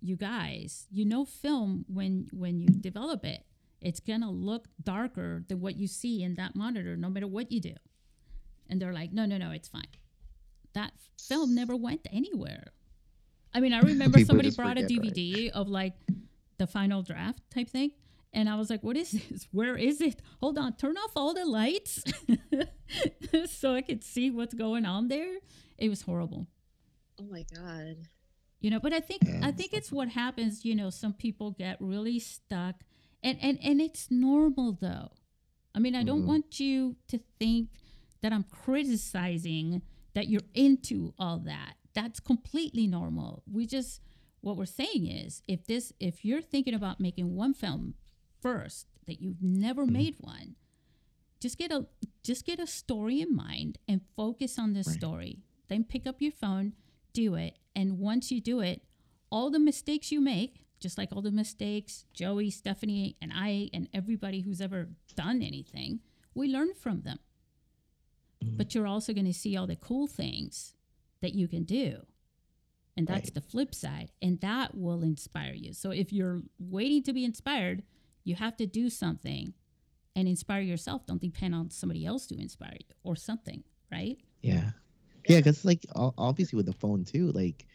[0.00, 3.44] "You guys, you know, film when when you develop it,
[3.80, 7.60] it's gonna look darker than what you see in that monitor, no matter what you
[7.60, 7.74] do."
[8.68, 9.88] And they're like, "No, no, no, it's fine."
[10.74, 10.92] That
[11.28, 12.64] film never went anywhere.
[13.52, 15.14] I mean, I remember somebody just brought a forget, right?
[15.14, 15.94] DVD of like
[16.58, 17.92] the final draft type thing.
[18.32, 19.46] And I was like, what is this?
[19.52, 20.20] Where is it?
[20.40, 22.02] Hold on, turn off all the lights
[23.50, 25.36] so I could see what's going on there.
[25.78, 26.46] It was horrible.
[27.20, 27.96] Oh my god.
[28.60, 31.52] You know, but I think Yeah, I think it's what happens, you know, some people
[31.52, 32.76] get really stuck
[33.22, 35.10] and and and it's normal though.
[35.74, 36.26] I mean, I don't Mhm.
[36.26, 37.68] want you to think
[38.20, 39.82] that I'm criticizing
[40.14, 41.74] that you're into all that.
[41.92, 43.42] That's completely normal.
[43.50, 44.00] We just
[44.40, 47.94] what we're saying is if this if you're thinking about making one film
[48.40, 49.90] first that you've never Mhm.
[49.90, 50.56] made one,
[51.40, 51.86] just get a
[52.22, 54.96] just get a story in mind and focus on this Right.
[54.96, 55.42] story.
[55.68, 56.74] Then pick up your phone,
[57.12, 58.82] do it, and once you do it,
[59.30, 63.88] all the mistakes you make, just like all the mistakes Joey, Stephanie, and I and
[63.92, 66.00] everybody who's ever done anything,
[66.34, 67.18] we learn from them.
[68.44, 68.56] Mhm.
[68.56, 70.74] But you're also going to see all the cool things
[71.20, 72.06] that you can do.
[72.96, 73.34] And that's Right.
[73.34, 74.12] the flip side.
[74.22, 75.72] And that will inspire you.
[75.72, 77.82] So if you're waiting to be inspired,
[78.22, 79.54] you have to do something
[80.14, 81.04] and inspire yourself.
[81.06, 84.18] Don't depend on somebody else to inspire you or something, right?
[84.42, 84.72] Yeah.
[85.28, 87.66] Yeah, because like obviously with the phone too, like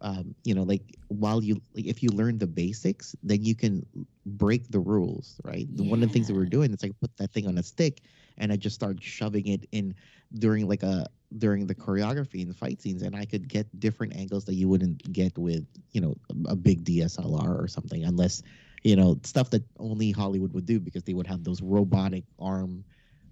[0.00, 3.84] um, you know, like while you like if you learn the basics, then you can
[4.26, 5.66] break the rules, right?
[5.74, 7.62] The One of the things that we're doing it's like put that thing on a
[7.62, 8.02] stick
[8.38, 9.94] and I just start shoving it in
[10.34, 11.06] during like a
[11.38, 14.68] during the choreography and the fight scenes and I could get different angles that you
[14.68, 16.14] wouldn't get with, you know,
[16.46, 18.42] a, a big DSLR or something unless,
[18.82, 22.84] you know, stuff that only Hollywood would do because they would have those robotic arm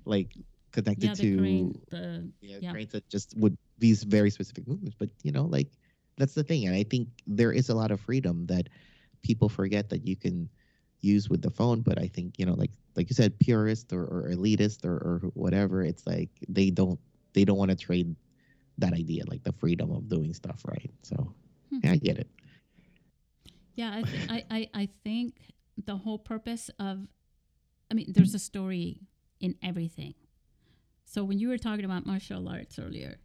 [0.05, 0.37] like
[0.73, 2.73] connected yeah, the to crane, the yeah, Yeah.
[2.73, 4.97] trains that just would these very specific movements.
[4.99, 5.73] But you know, like
[6.19, 8.69] that's the thing, and I think there is a lot of freedom that
[9.23, 10.49] people forget that you can
[11.01, 11.81] use with the phone.
[11.81, 15.19] But I think you know, like like you said, purist or, or elitist or, or
[15.35, 15.83] whatever.
[15.83, 16.99] It's like they don't
[17.33, 18.15] they don't want to trade
[18.79, 20.91] that idea, like the freedom of doing stuff, right?
[21.03, 21.35] So
[21.71, 21.79] Hmm.
[21.83, 22.29] yeah, I get it.
[23.75, 25.37] Yeah, I, th- I, I, I think
[25.85, 27.07] the whole purpose of,
[27.91, 29.01] I mean, there's a story
[29.41, 30.15] in everything.
[31.05, 33.19] So when you were talking about martial arts earlier,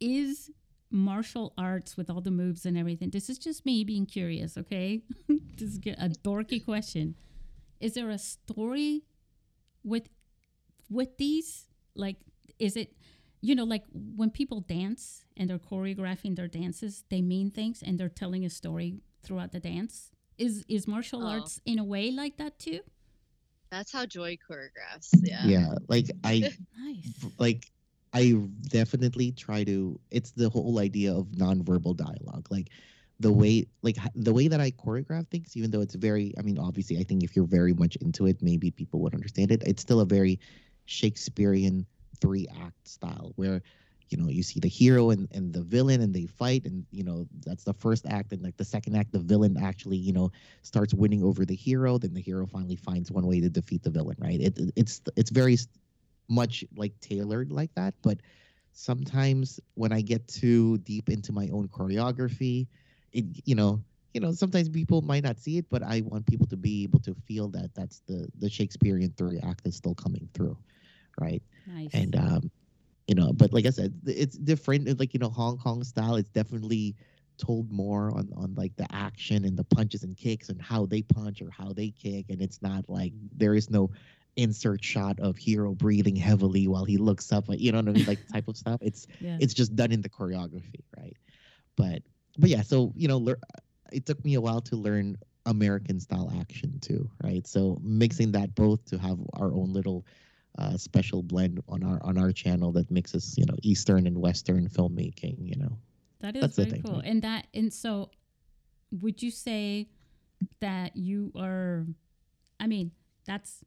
[0.00, 0.50] is
[0.92, 5.02] martial arts with all the moves and everything, this is just me being curious, okay?
[5.28, 7.14] this is a dorky question.
[7.80, 9.02] Is there a story
[9.82, 10.08] with
[10.90, 11.66] with these?
[11.94, 12.16] Like,
[12.58, 12.94] is it,
[13.40, 17.98] you know, like when people dance and they're choreographing their dances, they mean things and
[17.98, 20.10] they're telling a story throughout the dance.
[20.38, 21.28] Is is martial Oh.
[21.28, 22.80] arts in a way like that too?
[23.70, 25.08] That's how Joey choreographs.
[25.22, 25.44] Yeah.
[25.46, 27.24] Yeah, like I Nice.
[27.38, 27.66] like
[28.12, 28.34] I
[28.68, 32.46] definitely try to it's the whole idea of nonverbal dialogue.
[32.50, 32.68] Like
[33.20, 33.40] the mm-hmm.
[33.40, 36.98] way like the way that I choreograph things, even though it's very I mean, obviously
[36.98, 39.62] I think if you're very much into it, maybe people would understand it.
[39.64, 40.38] It's still a very
[40.86, 41.86] Shakespearean
[42.20, 43.62] three act style where
[44.12, 47.02] you know you see the hero and, and the villain and they fight and you
[47.02, 50.30] know that's the first act and like the second act the villain actually you know
[50.60, 53.90] starts winning over the hero then the hero finally finds one way to defeat the
[53.90, 55.56] villain right it, it's it's very
[56.28, 58.18] much like tailored like that but
[58.72, 62.66] sometimes when i get too deep into my own choreography
[63.12, 63.82] it you know
[64.14, 67.00] you know sometimes people might not see it but i want people to be able
[67.00, 70.56] to feel that that's the the shakespearean three act is still coming through
[71.20, 71.94] right Nice.
[71.94, 72.50] and um
[73.06, 76.16] you know but like i said it's different It's like you know hong kong style
[76.16, 76.96] it's definitely
[77.38, 81.02] told more on on like the action and the punches and kicks and how they
[81.02, 83.90] punch or how they kick and it's not like there is no
[84.36, 88.06] insert shot of hero breathing heavily while he looks up you know what i mean
[88.06, 89.36] like type of stuff it's yeah.
[89.40, 91.16] it's just done in the choreography right
[91.76, 92.02] but
[92.38, 93.38] but yeah so you know lear-
[93.92, 95.16] it took me a while to learn
[95.46, 100.06] american style action too right so mixing that both to have our own little
[100.58, 104.68] uh, special blend on our on our channel that mixes you know eastern and western
[104.68, 105.76] filmmaking you know
[106.20, 106.96] That is That's very thing, cool.
[106.96, 107.04] right?
[107.04, 108.10] And that and so
[109.00, 109.88] would you say
[110.60, 111.86] that you are
[112.60, 112.92] I mean,
[113.26, 113.64] that's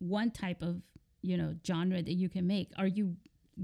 [0.00, 0.82] one type of,
[1.22, 2.72] you know, genre that you can make.
[2.76, 3.16] Are you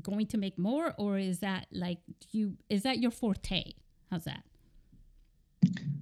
[0.03, 3.73] going to make more or is that like do you is that your forte?
[4.11, 4.45] How's that?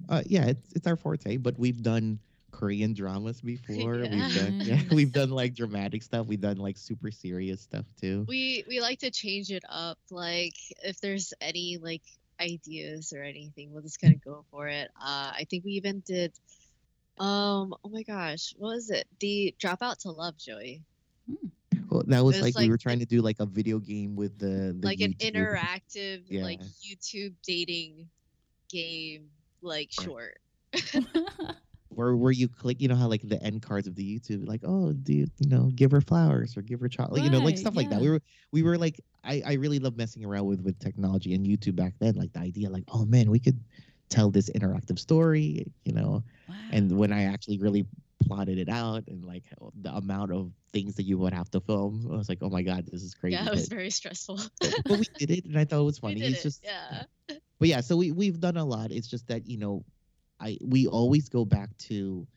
[0.09, 2.19] uh yeah it's it's our forte but we've done
[2.51, 4.09] korean dramas before Yeah.
[4.11, 8.25] we've done yeah we've done like dramatic stuff we've done like super serious stuff too
[8.27, 9.97] We we like to change it up.
[10.11, 12.03] Like if there's any like
[12.39, 14.89] ideas or anything, we'll just kind of go for it.
[15.01, 16.33] Uh, I think we even did.
[17.17, 17.73] Um.
[17.83, 19.07] Oh my gosh, what was it?
[19.19, 20.83] The Dropout to Love, Joey.
[21.89, 24.37] well, that was It's like, we were trying to do like a video game with
[24.37, 25.31] the, the like an YouTube.
[25.33, 28.09] interactive like YouTube dating
[28.69, 29.29] game
[29.61, 30.03] like Right.
[30.03, 30.37] short.
[31.89, 34.61] where where you click, you know how like the end cards of the YouTube, like
[34.65, 37.55] oh, do you, you know give her flowers or give her chocolate, you know, like
[37.55, 38.01] Right, stuff like that.
[38.01, 41.45] We were we were like I I really love messing around with with technology and
[41.45, 43.59] YouTube back then, like the idea, like oh man, we could
[44.09, 46.55] tell this interactive story, you know, wow.
[46.71, 47.85] and when I actually really
[48.25, 49.43] plotted it out and like
[49.81, 52.61] the amount of things that you would have to film, I was like, oh my
[52.61, 53.35] god, this is crazy.
[53.35, 54.39] Yeah, it was very stressful.
[54.59, 56.21] but we did it, and I thought it was funny.
[56.21, 56.43] it's it.
[56.43, 57.03] just yeah.
[57.59, 58.91] but yeah, so we we've done a lot.
[58.91, 59.83] It's just that you know,
[60.39, 62.27] I we always go back to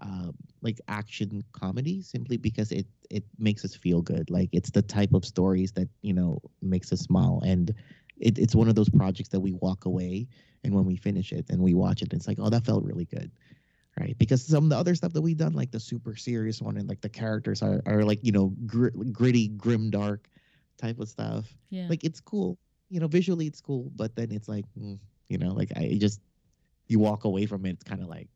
[0.00, 4.30] um, like action comedy simply because it it makes us feel good.
[4.30, 7.72] Like it's the type of stories that you know makes us smile, and
[8.18, 10.28] it, it's one of those projects that we walk away
[10.62, 13.06] and when we finish it and we watch it, it's like oh that felt really
[13.06, 13.30] good.
[14.00, 16.78] Right, because some of the other stuff that we've done, like the super serious one,
[16.78, 20.28] and like the characters are, are like you know gr- gritty, grim, dark
[20.76, 21.86] type of stuff yeah.
[21.88, 22.58] like it's cool
[22.88, 24.98] you know visually it's cool but then it's like mm,
[25.28, 26.20] you know like i just
[26.88, 28.28] you walk away from it it's kind of like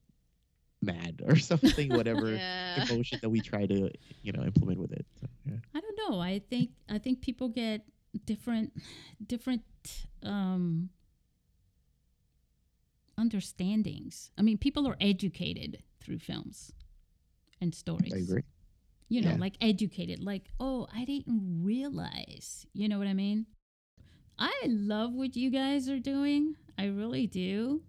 [0.83, 2.85] mad or something whatever Yeah.
[2.89, 3.91] emotion that we try to
[4.23, 5.57] you know implement with it so, yeah.
[5.75, 6.21] I don't know.
[6.21, 7.83] I think I think people get
[8.27, 8.73] different
[9.25, 9.63] different
[10.23, 10.91] um
[13.19, 14.31] understandings.
[14.39, 16.73] I mean, people are educated through films
[17.61, 18.13] and stories.
[18.15, 18.43] i agree
[19.09, 19.37] You know, Yeah.
[19.39, 23.47] like educated, like, "Oh, I didn't realize." You know what I mean?
[24.39, 26.57] I love what you guys are doing.
[26.79, 27.83] I really do.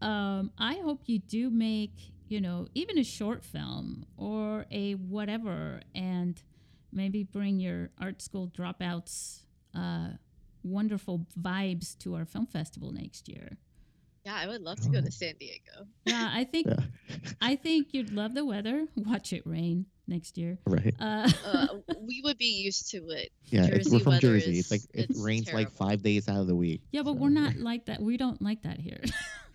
[0.00, 5.82] Um, I hope you do make, you know, even a short film or a whatever,
[5.94, 6.42] and
[6.92, 9.43] maybe bring your art school dropouts
[9.74, 10.08] uh,
[10.62, 13.56] wonderful vibes to our film festival next year.
[14.24, 15.02] Yeah, I would love to go Oh.
[15.02, 15.86] to San Diego.
[16.06, 16.76] Yeah, I think yeah
[17.42, 18.86] I think you'd love the weather.
[18.96, 19.86] Watch it rain.
[20.06, 20.58] next year.
[20.66, 20.94] Right.
[21.00, 21.66] Uh, Uh,
[22.00, 23.30] we would be used to it.
[23.46, 24.58] Yeah, Jersey we're from weather Jersey.
[24.58, 26.80] It's like it it's rains like five days out of the week.
[26.92, 28.00] yeah, but so- we're not like that.
[28.00, 29.02] We don't like that here.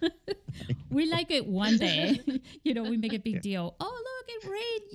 [0.90, 2.22] we like it one day.
[2.64, 3.42] you know, we make a big Yeah.
[3.42, 3.76] deal.
[3.80, 4.92] Oh, look, it rained!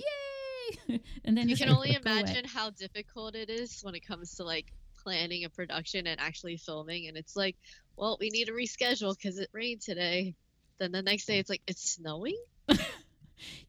[0.88, 1.00] Yay!
[1.24, 2.20] and then You can only go away.
[2.20, 4.72] imagine how difficult it is when it comes to like
[5.04, 7.06] planning a production and actually filming.
[7.06, 7.56] And it's like,
[7.96, 10.34] well, we need to reschedule because it rained today.
[10.78, 12.36] Then the next day, it's like it's snowing.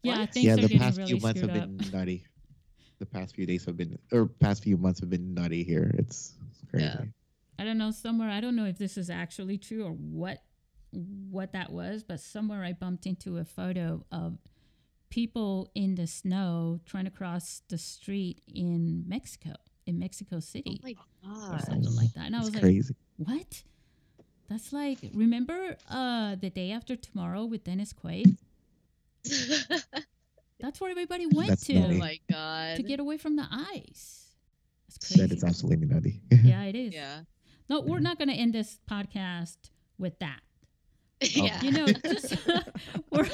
[0.03, 0.33] Yeah, What?
[0.33, 1.55] things yeah, the getting past really few months have up.
[1.55, 2.25] been nutty.
[2.99, 5.91] The past few days have been, or past few months have been nutty here.
[5.97, 6.33] It's
[6.69, 6.85] crazy.
[6.85, 7.01] Yeah.
[7.59, 8.29] I don't know somewhere.
[8.29, 10.43] I don't know if this is actually true or what
[10.91, 14.37] what that was, but somewhere I bumped into a photo of
[15.09, 19.55] people in the snow trying to cross the street in Mexico,
[19.85, 20.95] in Mexico Oh City, my
[21.53, 22.25] or something like that.
[22.27, 23.63] And I It's was like, "What?
[24.49, 28.37] That's like remember uh the day after tomorrow with Dennis Quaid?
[30.59, 32.77] That's where everybody went That's to oh my god!
[32.77, 34.31] to get away from the ice.
[34.87, 35.35] That's That crazy.
[35.35, 36.21] is absolutely nutty.
[36.31, 36.93] yeah, it is.
[36.93, 37.21] yeah,
[37.69, 39.57] No, we're not going to end this podcast
[39.97, 40.39] with that.
[41.21, 41.61] yeah.
[41.61, 42.35] You know, just
[43.09, 43.27] we're,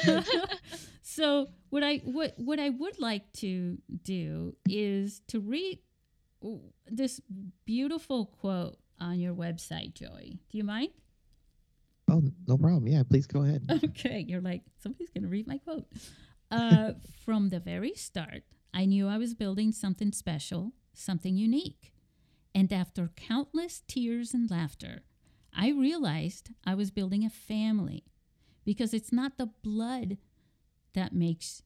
[1.01, 5.79] so what I what what I would like to do is to read
[6.87, 7.21] this
[7.65, 10.39] beautiful quote on your website, Joey.
[10.49, 10.89] Do you mind?
[12.09, 12.87] oh, no problem.
[12.87, 13.63] Yeah, please go ahead.
[13.83, 15.85] Okay, you're like somebody's going to read my quote.
[16.49, 16.91] Uh,
[17.25, 21.93] from the very start, I knew I was building something special, something unique.
[22.53, 25.03] And after countless tears and laughter,
[25.55, 28.03] I realized I was building a family
[28.65, 30.17] because it's not the blood
[30.93, 31.63] that makes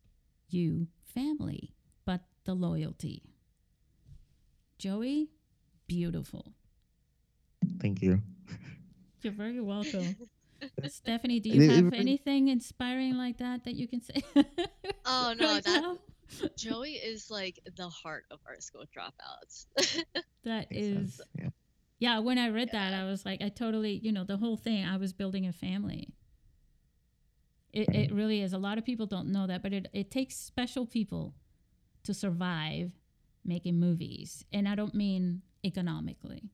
[0.49, 1.73] you family,
[2.05, 3.23] but the loyalty.
[4.77, 5.29] Joey,
[5.87, 6.53] beautiful.
[7.79, 8.21] Thank you.
[9.21, 10.15] You're very welcome.
[10.87, 14.21] Stephanie, do It- you it have anything inspiring like that that you can say?
[15.07, 15.97] Oh no, right that now?
[16.57, 19.67] Joey is like the heart of our school dropouts.
[20.43, 21.21] that is, Makes.
[21.37, 21.49] Yeah.
[21.99, 24.83] yeah when i read that i was like i totally you know the whole thing
[24.83, 26.09] i was building a family
[27.71, 27.97] it, Right.
[28.09, 30.87] it really is a lot of people don't know that but it, it takes special
[30.87, 31.35] people
[32.03, 32.91] to survive
[33.45, 36.49] making movies and i don't mean economically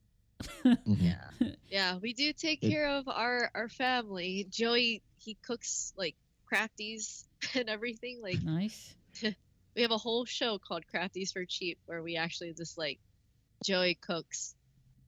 [0.66, 0.98] Mhm.
[1.00, 1.30] yeah,
[1.70, 1.98] yeah.
[2.02, 4.48] We do take care of our our family.
[4.50, 6.16] Joey, he cooks like
[6.52, 7.26] crafties
[7.56, 8.20] and everything.
[8.24, 8.96] Like nice
[9.76, 13.00] we have a whole show called Crafties for Cheap where we actually just like
[13.64, 14.56] Joey cooks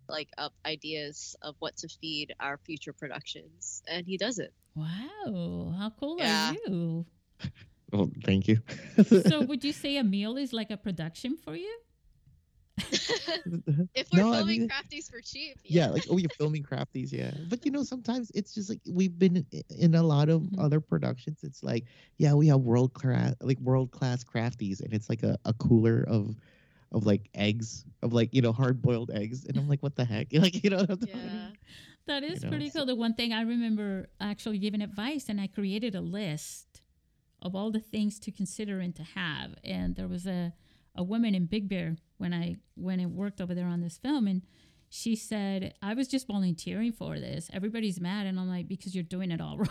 [0.08, 4.54] like up ideas of what to feed our future productions and he does it.
[4.76, 6.52] wow how cool Yeah.
[6.52, 7.06] are you
[7.94, 8.58] Well, thank you.
[9.30, 11.72] so would you say a meal is like a production for you
[13.94, 17.12] if we're No, I filming mean- crafties for cheap, yeah, like oh, you're filming crafties,
[17.12, 17.32] yeah.
[17.48, 20.60] But you know, sometimes it's just like we've been in, in a lot of Mhm.
[20.60, 21.44] other productions.
[21.44, 21.86] It's like,
[22.18, 26.04] yeah, we have world class, like world class crafties, and it's like a, a cooler
[26.08, 26.36] of,
[26.92, 30.06] of like eggs, of like you know hard boiled eggs, and I'm like, what the
[30.06, 30.78] heck, like you know.
[30.78, 31.14] what I'm yeah.
[31.16, 31.52] about?
[32.08, 32.86] That is know, pretty cool.
[32.88, 36.82] The one thing I remember actually giving advice, and I created a list
[37.44, 39.54] of all the things to consider and to have.
[39.64, 40.54] And there was a,
[40.96, 44.26] a woman in Big Bear when I when I worked over there on this film,
[44.28, 44.42] and
[44.90, 47.50] she said, "I was just volunteering for this.
[47.54, 49.70] Everybody's mad," and I'm like, "Because you're doing it all wrong."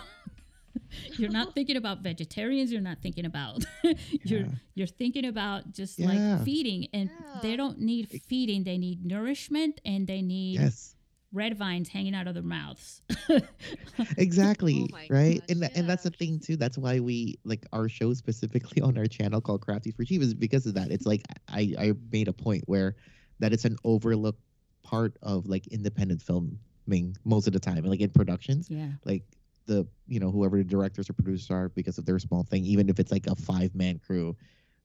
[1.19, 2.71] you're not thinking about vegetarians.
[2.73, 3.65] You're not thinking about
[4.25, 6.07] you're you're thinking about just Yeah.
[6.09, 7.11] like feeding, and
[7.43, 8.65] they don't need feeding.
[8.65, 10.95] They need nourishment, and they need Yes,
[11.33, 13.03] red vines hanging out of their mouths.
[14.17, 15.41] exactly, oh my right.
[15.41, 16.57] gosh, and tha- and that's the thing too.
[16.57, 20.35] That's why we like our show specifically on our channel called Crafty for Cheap is
[20.35, 20.91] because of that.
[20.91, 22.97] It's like I I made a point where
[23.41, 24.41] that it's an overlooked
[24.83, 28.69] part of like independent filming most of the time, like in productions.
[28.71, 28.89] yeah.
[29.05, 29.23] like
[29.67, 32.89] the you know whoever the directors or producers are because of their small thing even
[32.89, 34.37] if it's like a five man crew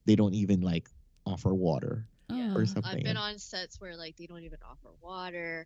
[0.05, 0.87] they don't even like
[1.25, 2.51] offer water Yeah.
[2.53, 2.59] Oh.
[2.59, 5.65] or something I've been on sets where like they don't even offer water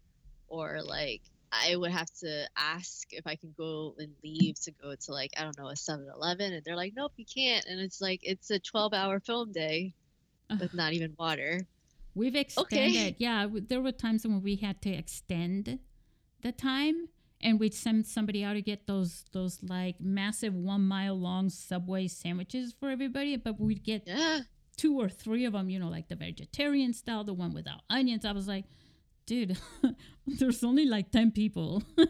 [0.51, 1.21] or like
[1.51, 5.31] I would have to ask if I can go and leave to go to like
[5.37, 8.51] I don't know a 7-Eleven and they're like nope you can't and it's like it's
[8.51, 9.93] a 12 hour film day
[10.59, 11.65] with not even water.
[12.13, 13.15] We've extended.
[13.19, 15.79] Yeah, there were times when we had to extend
[16.41, 17.07] the time,
[17.39, 22.07] and we'd send somebody out to get those those like massive one mile long Subway
[22.07, 23.37] sandwiches for everybody.
[23.37, 24.41] But we'd get Yeah.
[24.75, 28.25] two or three of them, you know, like the vegetarian style, the one without onions.
[28.25, 28.65] I was like,
[29.25, 29.57] dude,
[30.27, 31.83] there's only like ten people.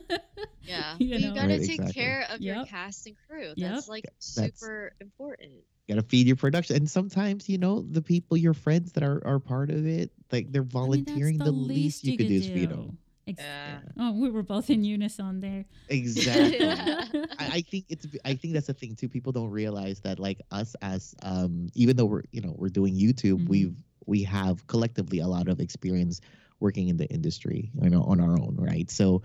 [0.64, 0.96] Yeah.
[1.00, 1.94] You But you gotta Right, take exactly.
[1.94, 3.54] care of your cast and crew.
[3.56, 3.74] Yep.
[3.74, 4.04] That's like
[4.36, 5.52] That's- super important.
[5.88, 9.26] you gotta feed your production and sometimes you know the people your friends that are,
[9.26, 12.36] are part of it like they're I mean, that's volunteering the, least you could do
[12.36, 12.98] is feed them
[13.28, 13.80] Ex- Yeah.
[14.00, 15.66] Oh, we were both in unison there.
[15.90, 16.60] Exactly.
[16.60, 17.06] Yeah.
[17.40, 19.10] I, I think it's I think that's the thing too.
[19.10, 22.94] People don't realize that like us as um even though we're you know we're doing
[22.96, 23.50] YouTube, Mhm.
[23.50, 26.22] we've we have collectively a lot of experience
[26.62, 28.90] working in the industry, you know, on our own, right?
[28.92, 29.22] So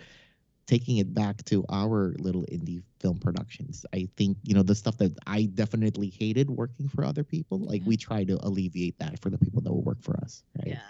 [0.66, 4.96] taking it back to our little indie film productions, I think, you know, the stuff
[4.98, 7.88] that I definitely hated working for other people, like Yeah.
[7.88, 10.68] we try to alleviate that for the people that will work for us, right?
[10.74, 10.80] Yeah.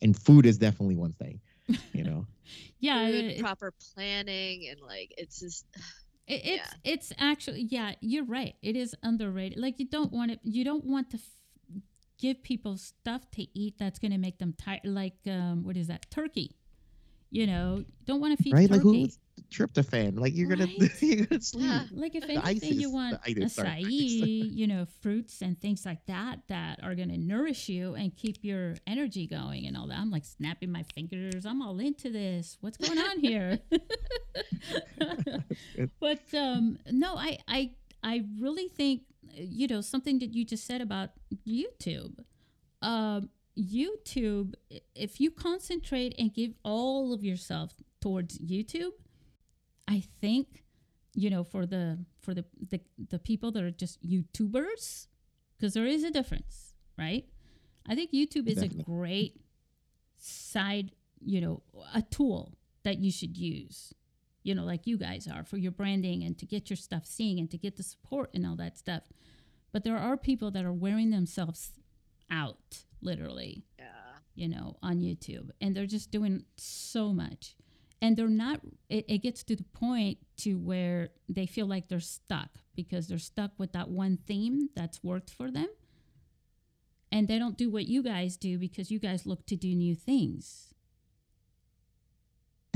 [0.00, 1.40] And food is definitely one thing,
[1.92, 2.26] you know.
[2.80, 5.66] Yeah, Food, it- proper planning and like it's just
[6.28, 8.54] It, it's it's actually yeah, you're right.
[8.62, 9.58] It is underrated.
[9.58, 10.40] Like you don't want it.
[10.42, 11.22] You don't want to f-
[12.18, 14.80] give people stuff to eat that's going to make them tired.
[14.84, 16.10] Like um, what is that?
[16.10, 16.54] Turkey.
[17.30, 18.68] You know, don't want to feed right?
[18.68, 18.84] turkey.
[18.84, 19.08] Like who
[19.50, 20.18] tryptophan?
[20.18, 20.66] Like you're gonna
[21.00, 21.66] you're gonna sleep.
[21.66, 21.84] Yeah.
[21.92, 26.80] like if anything, you want ISIS, acai, you know, fruits and things like that that
[26.82, 29.98] are going to nourish you and keep your energy going and all that.
[29.98, 31.44] I'm like snapping my fingers.
[31.44, 32.56] I'm all into this.
[32.60, 33.58] What's going on here?
[36.00, 37.70] but um, no, I, I,
[38.02, 39.02] I really think
[39.38, 41.10] you know something that you just said about
[41.46, 42.18] YouTube.
[42.82, 44.54] Um, YouTube,
[44.94, 48.92] if you concentrate and give all of yourself towards YouTube,
[49.88, 50.64] I think
[51.14, 52.80] you know for the for the the,
[53.10, 55.06] the people that are just YouTubers,
[55.56, 57.24] because there is a difference, right?
[57.88, 58.80] I think YouTube is Definitely.
[58.80, 59.40] a great
[60.18, 61.62] side, you know,
[61.94, 63.94] a tool that you should use.
[64.42, 67.38] You know, like you guys are for your branding and to get your stuff seen
[67.38, 69.02] and to get the support and all that stuff.
[69.72, 71.72] But there are people that are wearing themselves
[72.30, 73.84] out, literally yeah.
[74.34, 75.50] you know, on YouTube.
[75.60, 77.54] And they're just doing so much.
[78.00, 82.00] And they're not, it, it gets to the point to where they feel like they're
[82.00, 85.68] stuck because they're stuck with that one theme that's worked for them.
[87.10, 89.94] And they don't do what you guys do because you guys look to do new
[89.94, 90.74] things.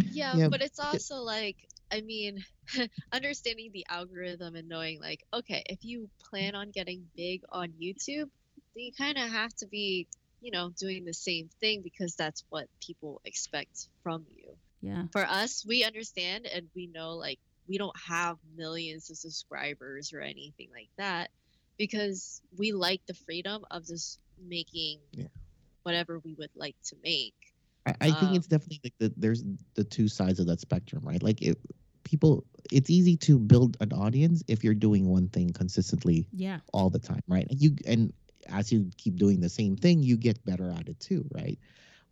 [0.01, 1.57] Yeah, Yeah, but it's also like,
[1.91, 2.45] I mean,
[3.13, 8.31] understanding the algorithm and knowing, like, okay, if you plan on getting big on YouTube,
[8.75, 10.09] then you kind of have to be,
[10.41, 14.57] you know, doing the same thing because that's what people expect from you.
[14.81, 15.05] Yeah.
[15.13, 17.39] For us, we understand and we know, like,
[17.69, 21.31] we don't have millions of subscribers or anything like that
[21.79, 25.29] because we like the freedom of just making Yeah.
[25.85, 27.35] whatever we would like to make.
[27.87, 31.05] I, I think Um, it's definitely like the there's the two sides of that spectrum,
[31.05, 31.23] right?
[31.23, 31.59] Like it,
[32.05, 36.61] people, it's easy to build an audience if you're doing one thing consistently Yeah.
[36.73, 37.47] all the time, right?
[37.51, 38.13] And you and
[38.49, 41.59] as you keep doing the same thing, you get better at it too, right?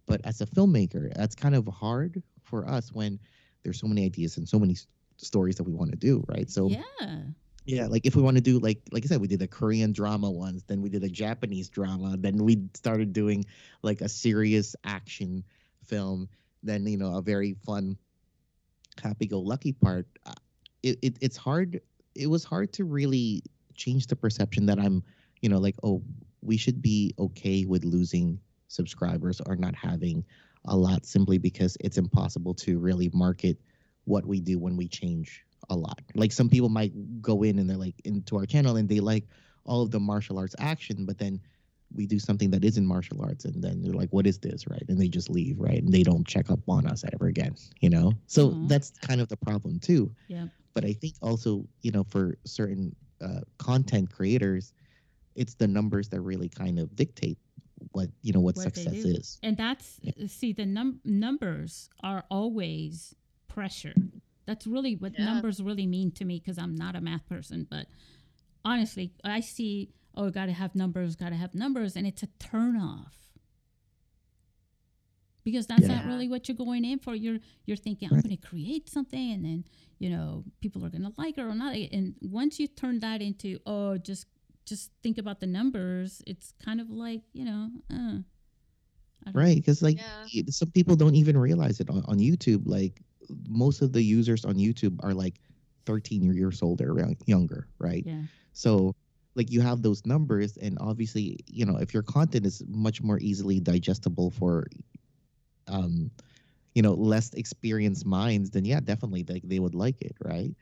[0.06, 3.20] But as a filmmaker, that's kind of hard for us when
[3.64, 4.86] there's so many ideas and so many s-
[5.18, 6.50] stories that we want to do, right?
[6.50, 7.32] So yeah.
[7.66, 9.92] yeah, like if we want to do like like I said, we did a Korean
[9.92, 13.44] drama once, then we did a Japanese drama, then we started doing
[13.82, 15.44] like a serious action
[15.90, 16.28] film,
[16.68, 17.84] then you know a very fun,
[19.02, 20.06] happy-go-lucky part.
[20.26, 20.40] Uh,
[20.88, 21.70] It, it it's hard.
[22.14, 23.42] It was hard to really
[23.82, 24.96] change the perception that I'm,
[25.42, 26.00] you know, like oh,
[26.50, 30.24] we should be okay with losing subscribers or not having
[30.64, 33.56] a lot simply because it's impossible to really market
[34.04, 35.28] what we do when we change
[35.68, 36.00] a lot.
[36.22, 39.26] Like some people might go in and they're like into our channel and they like
[39.68, 41.40] all of the martial arts action, but then
[41.94, 44.66] we do something that isn't martial arts and then they're like, what is this?
[44.68, 44.84] Right.
[44.88, 45.82] And they just leave, right?
[45.82, 48.12] And they don't check up on us ever again, you know?
[48.26, 48.68] So Mhm.
[48.68, 50.14] that's kind of the problem too.
[50.28, 50.46] Yeah.
[50.72, 54.72] But I think also, you know, for certain uh, content creators,
[55.34, 57.38] it's the numbers that really kind of dictate
[57.92, 59.38] what, you know, what, What success is.
[59.42, 63.14] And that's see the num- numbers are always
[63.48, 63.94] pressure.
[64.46, 65.24] That's really what Yeah.
[65.24, 67.66] numbers really mean to me because I'm not a math person.
[67.68, 67.88] But
[68.64, 72.28] honestly, I see oh, got to have numbers, got to have numbers, and it's a
[72.38, 73.14] turn off
[75.44, 77.14] because that's not really what you're going in for.
[77.14, 78.24] You're you're thinking I'm Right.
[78.24, 79.64] going to create something, and then
[79.98, 81.74] you know people are going to like it or not.
[81.74, 84.26] And once you turn that into oh, just
[84.66, 87.70] just think about the numbers, it's kind of like you know.
[87.92, 88.18] Uh,
[89.34, 89.54] Right.
[89.56, 90.44] Because, like, Yeah.
[90.48, 92.62] some people don't even realize it on, on YouTube.
[92.64, 93.02] Like,
[93.50, 95.38] most of the users on YouTube are like
[95.84, 96.96] 13 years old or
[97.26, 98.02] younger, right?
[98.06, 98.22] Yeah.
[98.54, 98.94] So,
[99.34, 103.18] like, you have those numbers, and obviously, you know, if your content is much more
[103.20, 104.66] easily digestible for,
[105.68, 106.10] um,
[106.74, 110.54] you know, less experienced minds, then yeah, definitely, like, they would like it, right?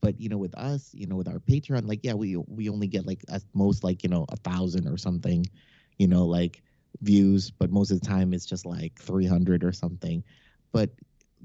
[0.00, 2.86] But you know, with us, you know, with our Patreon, like, yeah, we we only
[2.86, 5.44] get like at most like you know a thousand or something,
[5.98, 6.62] you know, like
[7.02, 10.22] views, but most of the time it's just like 300 or something.
[10.72, 10.90] But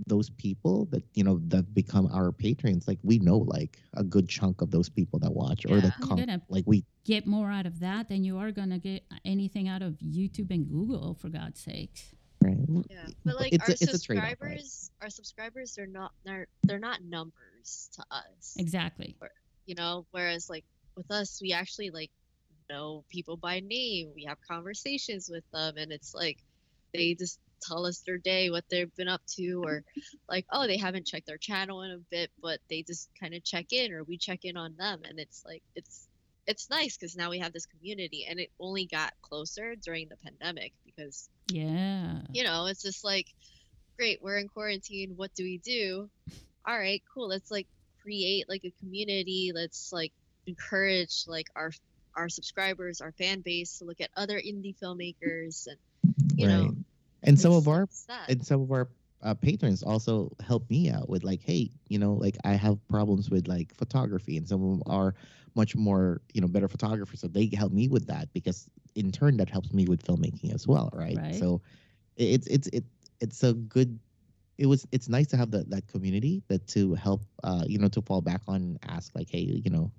[0.08, 4.28] those people that you know that become our patrons, like we know like a good
[4.28, 5.82] chunk of those people that watch or Yeah.
[5.82, 9.04] that You're like we get more out of that than you are going to get
[9.26, 12.14] anything out of YouTube and Google, for God's sakes.
[12.42, 12.58] right?
[12.90, 13.92] Yeah, but like It's our a- it's a right?
[13.92, 18.56] subscribers, our subscribers, they're not they're they're not numbers to us.
[18.58, 19.16] Exactly.
[19.66, 20.66] You know, whereas like
[20.98, 22.12] with us, we actually like
[22.70, 24.12] know people by name.
[24.16, 26.38] We have conversations with them, and it's like
[26.94, 29.84] they just tell us their day, what they've been up to, or
[30.30, 33.44] like oh they haven't checked their channel in a bit, but they just kind of
[33.44, 36.08] check in, or we check in on them, and it's like it's
[36.46, 40.18] it's nice because now we have this community, and it only got closer during the
[40.18, 42.22] pandemic because Yeah.
[42.34, 43.28] you know, it's just like,
[43.98, 45.14] great, we're in quarantine.
[45.16, 46.10] What do we do?
[46.68, 47.28] All right, cool.
[47.30, 47.68] Let's like
[48.02, 49.52] create like a community.
[49.54, 50.12] Let's like
[50.48, 51.72] encourage like our
[52.16, 55.78] our subscribers, our fan base to look at other indie filmmakers and
[56.36, 56.54] you right.
[56.54, 56.76] know.
[57.24, 57.88] And some of our
[58.28, 58.90] and some of our
[59.22, 63.30] uh, patrons also help me out with like hey you know like i have problems
[63.30, 64.38] with like photography.
[64.38, 65.16] And some of them are
[65.56, 69.38] much more you know better photographers so they help me with that because in turn
[69.38, 71.36] that helps me with filmmaking as well right, Right.
[71.36, 71.62] so
[72.18, 72.86] it's it's it
[73.22, 74.00] it's a good
[74.58, 77.88] it was it's nice to have that that community that to help uh you know
[77.90, 79.92] to fall back on and ask like hey you know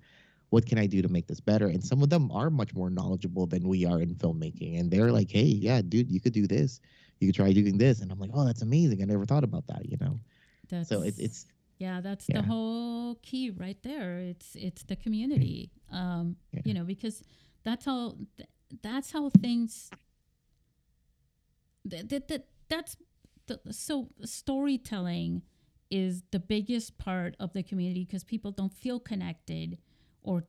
[0.51, 1.67] what can i do to make this better?
[1.69, 5.13] And some of them are much more knowledgeable than we are in filmmaking and they're
[5.13, 6.81] like hey yeah dude you could do this
[7.21, 9.67] you could try doing this and i'm like oh that's amazing i never thought about
[9.67, 10.19] that you know
[10.69, 11.47] That's, so it's it's
[11.79, 12.41] yeah, that's Yeah.
[12.41, 14.19] the whole key right there.
[14.21, 15.73] It's it's the community.
[15.91, 16.63] Um, Yeah.
[16.65, 17.21] you know, because
[17.65, 18.49] that's how th-
[18.81, 19.91] that's how things.
[21.85, 22.97] That that, that that's
[23.49, 25.43] the, so storytelling
[25.91, 29.79] is the biggest part of the community because people don't feel connected
[30.23, 30.45] or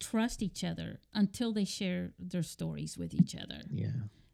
[0.00, 3.60] trust each other until they share their stories with each other.
[3.70, 3.90] yeah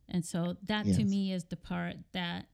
[0.08, 2.46] And so that to me is the part that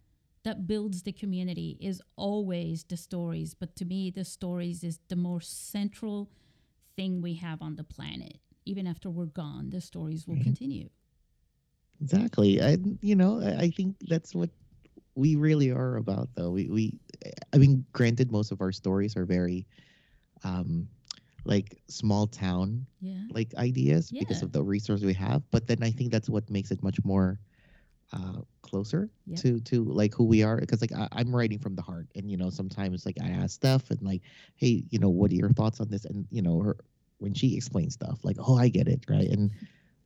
[0.45, 5.17] that builds the community is always the stories, but to me the stories is the
[5.17, 6.31] more central
[6.97, 8.39] thing we have on the planet.
[8.65, 10.43] Even after we're gone, the stories will Right.
[10.45, 10.89] continue.
[12.01, 14.51] exactly i you know I, I think that's what
[15.15, 16.99] we really are about though we we
[17.53, 19.67] i mean granted most of our stories are very
[20.45, 20.89] um
[21.45, 23.21] like small town Yeah.
[23.31, 26.71] like ideas because of the resource we have but then i think that's what makes
[26.71, 27.39] it much more
[28.13, 29.39] uh closer Yep.
[29.41, 32.31] to to like who we are because like I, i'm writing from the heart and
[32.31, 34.23] you know sometimes like i ask stuff and like
[34.57, 36.77] hey you know what are your thoughts on this and you know her
[37.19, 39.51] when she explains stuff like oh i get it right and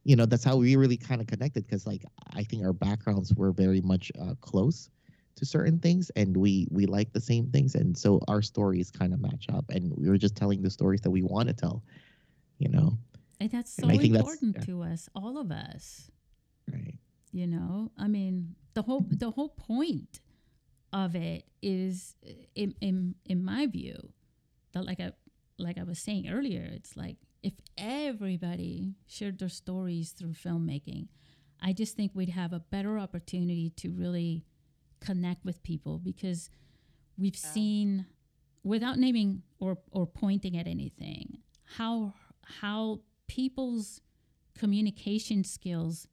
[0.05, 2.05] you know that's how we really kind of connected because like
[2.35, 4.91] i think our backgrounds were very much uh, close
[5.37, 9.13] to certain things and we we like the same things and so our stories kind
[9.15, 11.83] of match up and we were just telling the stories that we want to tell
[12.59, 12.99] you know
[13.41, 14.65] And that's so And I think that's- important yeah.
[14.69, 16.11] to us, all of us.
[16.73, 16.99] right
[17.33, 20.21] you know i mean the whole the whole point
[20.93, 22.15] of it is
[22.55, 23.99] in in, in my view
[24.73, 25.13] that like i
[25.59, 31.09] like i was saying earlier it's like if everybody shared their stories through filmmaking
[31.61, 34.45] i just think we'd have a better opportunity to really
[35.01, 36.51] connect with people because
[37.19, 37.51] we've Yeah.
[37.53, 38.07] seen
[38.63, 41.39] without naming or or pointing at anything
[41.77, 42.13] how
[42.61, 44.01] how people's
[44.55, 46.09] communication skills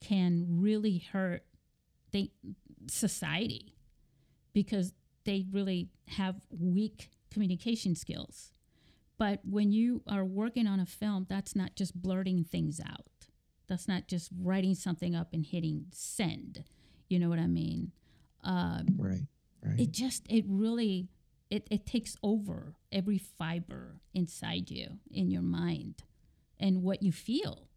[0.00, 1.44] can really hurt
[2.12, 2.30] they
[2.88, 3.74] society
[4.52, 4.92] because
[5.24, 8.52] they really have weak communication skills.
[9.18, 13.06] But when you are working on a film, that's not just blurting things out.
[13.66, 16.64] That's not just writing something up and hitting send.
[17.08, 17.92] You know what I mean?
[18.46, 19.26] Um, right
[19.62, 19.80] right.
[19.80, 21.08] it just it really
[21.50, 26.02] it, it takes over every fiber inside you in your mind
[26.58, 27.68] and what you feel.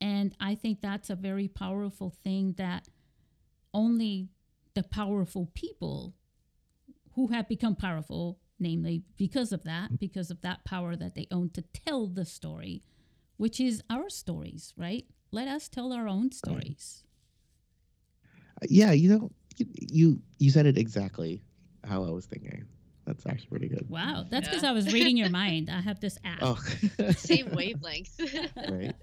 [0.00, 2.88] And i think that's a very powerful thing that
[3.74, 4.28] only
[4.74, 6.14] the powerful people
[7.14, 11.50] who have become powerful namely because of that because of that power that they own
[11.50, 12.82] to tell the story
[13.36, 15.06] which is our stories right?
[15.34, 17.04] Let us tell our own stories.
[18.68, 21.42] Yeah you know you you, you said it exactly
[21.84, 22.64] how i was thinking
[23.06, 24.70] that's actually pretty good wow that's because Yeah.
[24.70, 26.58] i was reading your mind i have this app oh
[27.16, 28.20] Same wavelength.
[28.68, 28.94] right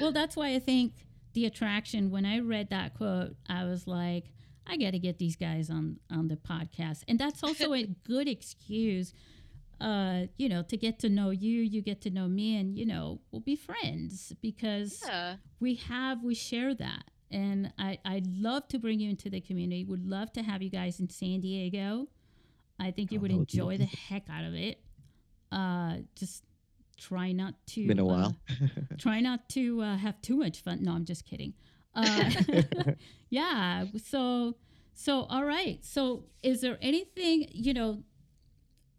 [0.00, 0.92] Well, that's why I think
[1.32, 2.10] the attraction.
[2.10, 4.24] When I read that quote, I was like,
[4.66, 8.28] I got to get these guys on on the podcast, and that's also a good
[8.28, 9.12] excuse.
[9.80, 12.84] Uh, you know, to get to know you, you get to know me, and you
[12.86, 15.36] know, we'll be friends because yeah.
[15.60, 19.84] we have we share that and i i'd love to bring you into the community.
[19.84, 22.08] Would love to have you guys in san diego.
[22.80, 24.80] I think you Oh, would enjoy the heck out of it.
[25.52, 26.44] Uh just
[26.96, 28.36] try not to been a uh, while.
[28.98, 30.82] try not to uh, have too much fun.
[30.82, 31.54] No i'm just kidding.
[31.94, 32.30] Uh
[33.30, 34.56] yeah so
[34.94, 35.84] so all right.
[35.84, 38.02] So is there anything you know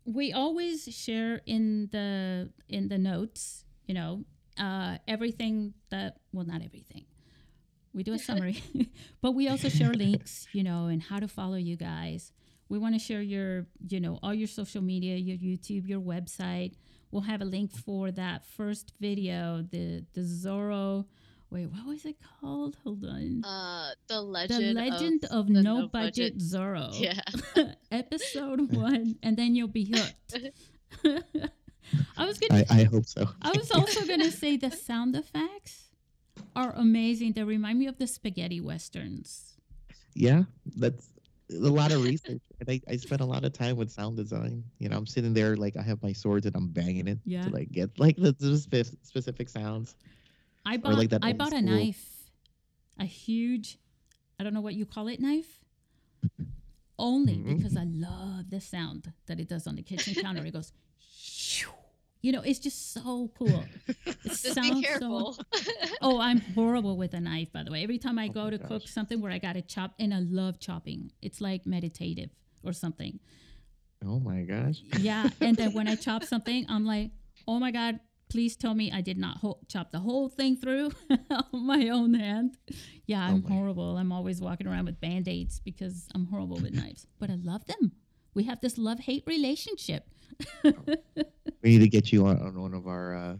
[0.06, 4.23] we always share in the in the notes you know
[4.57, 7.06] uh everything that well not everything
[7.94, 8.64] We do a summary,
[9.22, 12.32] but we also share links, you know, and how to follow you guys.
[12.70, 16.76] We want to share your, you know, all your social media, your YouTube, your website.
[17.11, 21.06] We'll have a link for that first video, the the Zorro.
[21.49, 22.78] Wait, what was it called?
[22.84, 23.44] Hold on.
[23.44, 24.78] Uh, the legend.
[24.78, 26.94] the Legend of, of, the No, Budget, Zorro.
[26.99, 27.20] Yeah.
[27.91, 30.52] Episode one, and then you'll be hooked.
[32.16, 33.28] I was gonna I, I hope so.
[33.41, 35.89] I was also going to say the sound effects
[36.56, 37.34] are amazing.
[37.34, 39.56] They remind me of the spaghetti westerns.
[40.16, 40.44] Yeah,
[40.76, 41.10] that's
[41.52, 42.41] a lot of research.
[42.60, 44.66] And I, I spent a lot of time with sound design.
[44.80, 47.44] You know, I'm sitting there like I have my swords and I'm banging it Yeah.
[47.44, 48.57] to like get like the, the
[49.02, 49.95] specific sounds.
[50.66, 52.03] I bought like that I bought a knife.
[52.99, 53.78] A huge
[54.38, 55.61] I don't know what you call it knife.
[56.99, 57.56] Only Mhm.
[57.57, 60.45] because I love the sound that it does on the kitchen counter.
[60.45, 60.74] It goes.
[62.21, 63.63] You know, it's just so cool.
[64.05, 65.37] It Just sounds be so careful.
[66.01, 67.83] Oh, I'm horrible with a knife, by the way.
[67.83, 70.13] Every time I Oh go my to cook something where I got to chop, and
[70.13, 72.29] I love chopping, it's like meditative
[72.63, 73.19] or something.
[74.05, 74.81] Oh my gosh.
[74.99, 75.29] Yeah.
[75.41, 77.11] And then when I chop something, I'm like,
[77.47, 80.91] oh my God, please tell me I did not ho- chop the whole thing through
[81.53, 82.57] on my own hand.
[83.07, 83.97] Yeah, oh I'm Oh horrible.
[83.97, 87.65] I'm always walking around with band aids because I'm horrible with knives, but I love
[87.65, 87.93] them.
[88.33, 90.07] We have this love hate relationship.
[91.61, 93.36] We need to get you on, on one of our uh,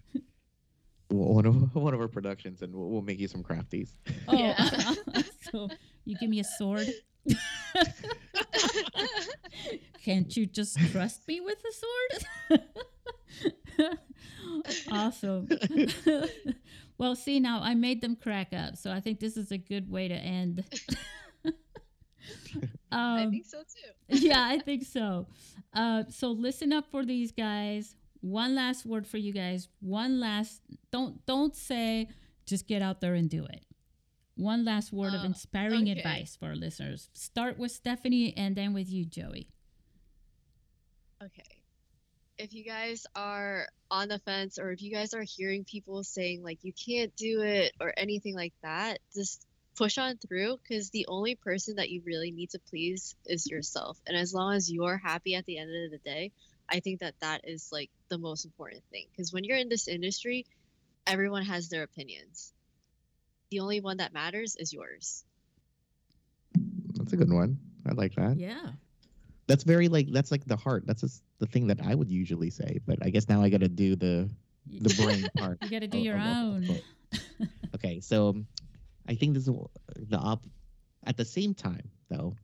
[1.10, 3.90] one of one of our productions, and we'll, we'll make you some crafties.
[4.28, 4.94] Oh, Yeah.
[5.52, 5.70] so
[6.06, 6.88] you give me a sword.
[10.04, 11.74] Can't you just trust me with a
[12.50, 12.62] sword?
[14.92, 15.48] awesome.
[16.98, 19.90] well, see, now I made them crack up, so I think this is a good
[19.90, 20.64] way to end.
[22.92, 23.92] I um, think so too.
[24.28, 25.28] yeah, I think so.
[25.74, 27.96] Uh, so listen up for these guys.
[28.22, 29.68] One last word for you guys.
[29.80, 30.62] One last
[30.92, 32.10] don't don't say
[32.46, 33.66] just get out there and do it.
[34.36, 36.00] One last word of Uh, inspiring okay.
[36.00, 37.10] advice for our listeners.
[37.14, 39.50] Start with Stephanie and then with you, Joey.
[41.22, 41.44] Okay.
[42.38, 46.42] If you guys are on the fence or if you guys are hearing people saying
[46.42, 49.46] like you can't do it or anything like that, just
[49.80, 53.98] push on through because the only person that you really need to please is yourself.
[54.06, 56.32] And as long as you're happy at the end of the day,
[56.70, 59.88] I think that that is like the most important thing because when you're in this
[59.88, 60.46] industry,
[61.08, 62.52] everyone has their opinions.
[63.52, 65.24] The only one that matters is yours.
[66.96, 67.58] That's a good one.
[67.88, 68.36] I like that.
[68.38, 68.72] Yeah.
[69.48, 70.84] That's very like that's like the heart.
[70.86, 72.80] That's just the thing that I would usually say.
[72.86, 74.30] But I guess now I got to do the
[74.68, 75.58] the brain part.
[75.64, 76.70] You got to do of- your of- of- own.
[76.70, 78.36] of- Okay, so
[79.08, 79.56] I think this is
[79.96, 80.46] the op.
[81.06, 82.36] At the same time, though,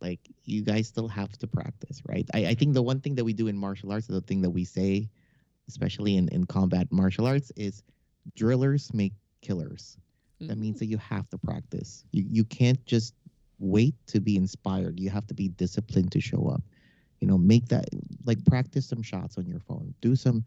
[0.00, 2.28] like you guys still have to practice, right?
[2.34, 4.50] I, I think the one thing that we do in martial arts, the thing that
[4.50, 5.08] we say,
[5.68, 7.82] especially in, in combat martial arts, is
[8.34, 9.96] drillers make killers.
[10.40, 12.04] That means that you have to practice.
[12.10, 13.14] You you can't just
[13.60, 14.98] wait to be inspired.
[14.98, 16.62] You have to be disciplined to show up.
[17.20, 17.88] You know, make that
[18.26, 19.94] like practice some shots on your phone.
[20.00, 20.44] Do some,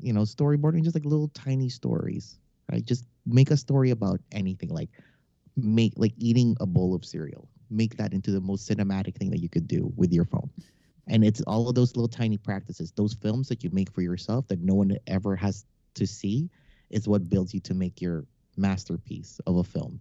[0.00, 2.40] you know, storyboarding, just like little tiny stories,
[2.72, 2.84] right?
[2.84, 4.68] Just make a story about anything.
[4.70, 4.90] Like
[5.56, 7.48] make like eating a bowl of cereal.
[7.70, 10.50] Make that into the most cinematic thing that you could do with your phone.
[11.06, 14.46] And it's all of those little tiny practices, those films that you make for yourself
[14.48, 16.50] that no one ever has to see,
[16.90, 18.24] is what builds you to make your
[18.56, 20.00] masterpiece of a film.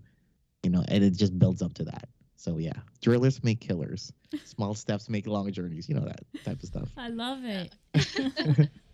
[0.64, 2.10] You know, and it just builds up to that.
[2.36, 4.12] So yeah, drillers make killers.
[4.46, 5.90] Small steps make long journeys.
[5.90, 6.90] You know that type of stuff.
[6.98, 7.74] I love it.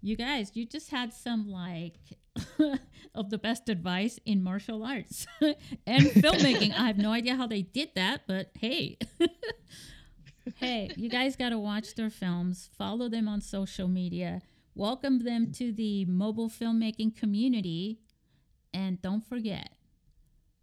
[0.00, 1.98] you guys, you just had some like
[3.14, 5.26] of the best advice in martial arts
[5.86, 6.72] and filmmaking.
[6.72, 8.98] I have no idea how they did that, but hey.
[10.56, 14.40] hey, you guys got to watch their films, follow them on social media,
[14.74, 17.98] welcome them to the mobile filmmaking community,
[18.72, 19.70] and don't forget,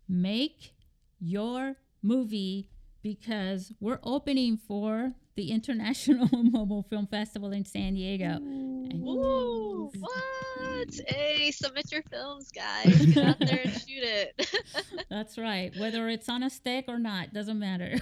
[0.07, 0.73] make
[1.19, 2.69] your movie
[3.01, 8.37] because we're opening for the International Mobile Film Festival in San Diego.
[8.37, 9.91] And- Woo!
[9.99, 10.99] What?
[11.07, 13.05] Hey, submit your films, guys.
[13.13, 14.47] Get out there and shoot it.
[15.09, 15.71] That's right.
[15.77, 17.97] Whether it's on a stick or not, doesn't matter.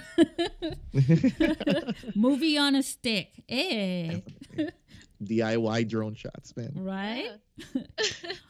[2.16, 3.44] Movie on a stick.
[3.50, 4.20] Eh.
[4.56, 4.70] Hey.
[5.24, 6.72] DIY drone shots, man.
[6.76, 7.30] Right?
[7.74, 7.82] Yeah.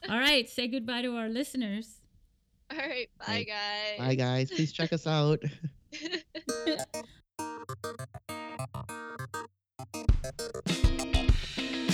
[0.09, 0.49] All right.
[0.49, 1.99] Say goodbye to our listeners.
[2.71, 3.07] All right.
[3.19, 3.47] Bye, Right.
[3.47, 3.99] guys.
[3.99, 4.51] Bye guys.
[4.51, 5.39] Please check us out.
[7.39, 8.07] Thank
[11.57, 11.92] you.